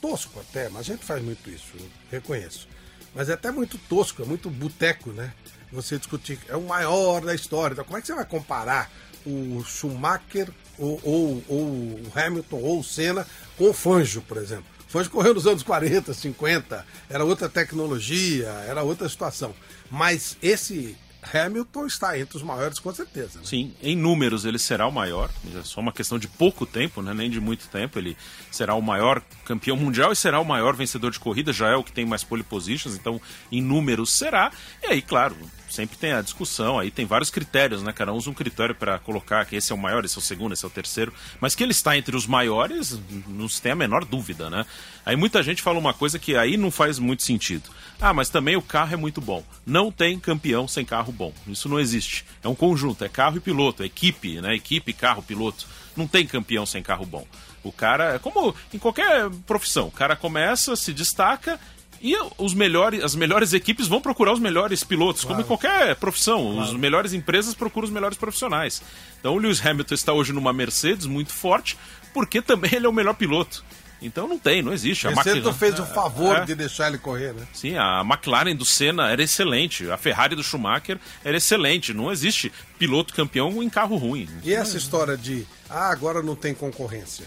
[0.00, 1.72] tosco até, mas a gente faz muito isso,
[2.10, 2.68] reconheço.
[3.14, 5.32] Mas é até muito tosco, é muito boteco, né?
[5.74, 7.74] Você discutir, é o maior da história.
[7.74, 8.90] Então, como é que você vai comparar
[9.26, 10.48] o Schumacher
[10.78, 14.64] ou, ou, ou o Hamilton ou o Senna com o Fangio, por exemplo?
[14.88, 19.52] O Fangio correu nos anos 40, 50, era outra tecnologia, era outra situação.
[19.90, 20.96] Mas esse
[21.32, 23.38] Hamilton está entre os maiores, com certeza.
[23.38, 23.44] né?
[23.44, 27.14] Sim, em números ele será o maior, é só uma questão de pouco tempo, né,
[27.14, 28.16] nem de muito tempo, ele
[28.50, 31.84] será o maior campeão mundial e será o maior vencedor de corrida, já é o
[31.84, 33.20] que tem mais pole positions, então
[33.50, 34.52] em números será.
[34.82, 35.36] E aí, claro,
[35.74, 37.92] sempre tem a discussão, aí tem vários critérios, né?
[37.92, 40.22] Cada um usa um critério para colocar que esse é o maior, esse é o
[40.22, 41.12] segundo, esse é o terceiro.
[41.40, 44.64] Mas que ele está entre os maiores, não se tem a menor dúvida, né?
[45.04, 47.68] Aí muita gente fala uma coisa que aí não faz muito sentido.
[48.00, 49.44] Ah, mas também o carro é muito bom.
[49.66, 51.32] Não tem campeão sem carro bom.
[51.46, 52.24] Isso não existe.
[52.42, 54.54] É um conjunto, é carro e piloto, é equipe, né?
[54.54, 55.66] Equipe, carro, piloto.
[55.96, 57.26] Não tem campeão sem carro bom.
[57.62, 61.58] O cara, é como em qualquer profissão, o cara começa, se destaca
[62.04, 65.36] e os melhores, as melhores equipes vão procurar os melhores pilotos, claro.
[65.36, 66.52] como em qualquer profissão.
[66.52, 66.60] Claro.
[66.60, 68.82] As melhores empresas procuram os melhores profissionais.
[69.18, 71.78] Então o Lewis Hamilton está hoje numa Mercedes muito forte,
[72.12, 73.64] porque também ele é o melhor piloto.
[74.02, 75.08] Então não tem, não existe.
[75.08, 77.46] A McLaren fez o favor é, de deixar ele correr, né?
[77.54, 81.94] Sim, a McLaren do Senna era excelente, a Ferrari do Schumacher era excelente.
[81.94, 84.28] Não existe piloto campeão em carro ruim.
[84.42, 87.24] E essa história de, ah, agora não tem concorrência?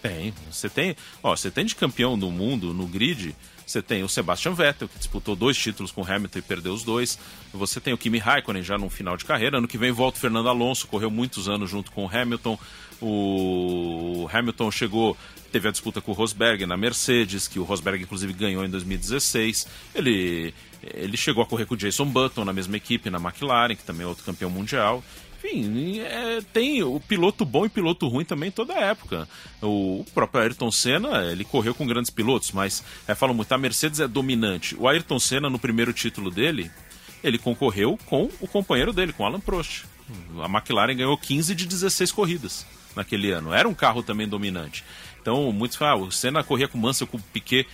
[0.00, 0.32] Tem.
[0.50, 3.34] Você tem, ó, você tem de campeão do mundo no grid.
[3.70, 7.16] Você tem o Sebastian Vettel, que disputou dois títulos com Hamilton e perdeu os dois.
[7.52, 9.58] Você tem o Kimi Raikkonen já no final de carreira.
[9.58, 12.58] Ano que vem volta o Fernando Alonso, correu muitos anos junto com o Hamilton.
[13.00, 15.16] O Hamilton chegou,
[15.52, 19.68] teve a disputa com o Rosberg na Mercedes, que o Rosberg inclusive ganhou em 2016.
[19.94, 20.52] Ele,
[20.82, 24.02] ele chegou a correr com o Jason Button na mesma equipe, na McLaren, que também
[24.02, 25.00] é outro campeão mundial.
[25.42, 29.26] Enfim, é, tem o piloto bom e piloto ruim também toda época.
[29.62, 33.58] O, o, próprio Ayrton Senna, ele correu com grandes pilotos, mas é, falam muito, a
[33.58, 34.76] Mercedes é dominante.
[34.78, 36.70] O Ayrton Senna, no primeiro título dele,
[37.24, 39.84] ele concorreu com o companheiro dele, com Alan Prost.
[40.42, 43.54] A McLaren ganhou 15 de 16 corridas naquele ano.
[43.54, 44.84] Era um carro também dominante.
[45.20, 47.66] Então, muitos falam, ah, o Senna corria com Mansell, com Piquet.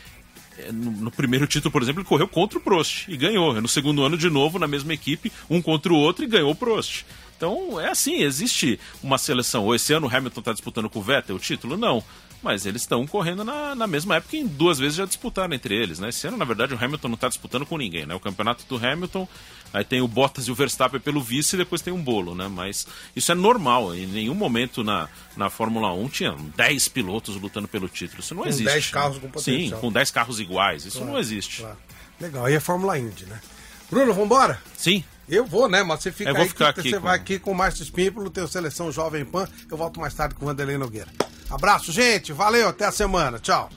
[0.59, 3.61] É, no, no, primeiro título, por exemplo, ele correu contra o Prost e ganhou.
[3.61, 6.55] No segundo ano, de novo, na mesma equipe, um contra o outro e ganhou o
[6.55, 7.05] Prost.
[7.37, 9.75] Então é assim, existe uma seleção.
[9.75, 11.77] Esse ano o Hamilton está disputando com o Vettel o título?
[11.77, 12.03] Não.
[12.43, 15.99] Mas eles estão correndo na, na mesma época e duas vezes já disputaram entre eles,
[15.99, 16.11] né?
[16.11, 18.15] Esse ano, na verdade, o Hamilton não está disputando com ninguém, né?
[18.15, 19.27] O campeonato do Hamilton,
[19.73, 22.47] aí tem o Bottas e o Verstappen pelo vice e depois tem um bolo, né?
[22.47, 23.95] Mas isso é normal.
[23.95, 28.21] Em nenhum momento na, na Fórmula 1 tinha 10 pilotos lutando pelo título.
[28.21, 28.69] Isso não com existe.
[28.69, 29.81] Com 10 carros com potencial.
[29.81, 30.85] Sim, com 10 carros iguais.
[30.85, 31.63] Isso claro, não existe.
[31.63, 31.77] Claro.
[32.21, 32.45] Legal.
[32.45, 33.41] Aí é Fórmula Indy, né?
[33.91, 34.61] Bruno, vambora?
[34.77, 35.03] Sim.
[35.29, 35.83] Eu vou, né?
[35.83, 37.03] Mas você fica eu vou aí, ficar aqui você com...
[37.03, 39.49] vai aqui com o Márcio Espímpolo, teu Seleção Jovem Pan.
[39.71, 41.09] Eu volto mais tarde com o Vanderlei Nogueira.
[41.51, 42.33] Abraço, gente.
[42.33, 43.39] Valeu, até a semana.
[43.39, 43.69] Tchau.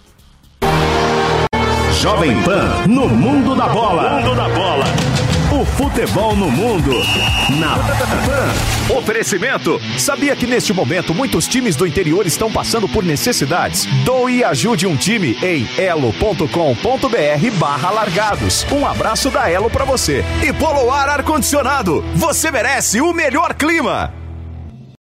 [1.99, 4.21] Jovem Pan no mundo da bola.
[4.21, 4.85] Mundo da bola.
[5.51, 6.91] O futebol no mundo.
[7.59, 8.95] Na Pan.
[8.95, 9.81] Oferecimento.
[9.97, 13.87] Sabia que neste momento muitos times do interior estão passando por necessidades?
[14.05, 18.63] Doe e ajude um time em elo.com.br barra largados.
[18.71, 20.23] Um abraço da Elo para você.
[20.47, 22.05] E Poloar Ar-Condicionado.
[22.13, 24.18] Você merece o melhor clima.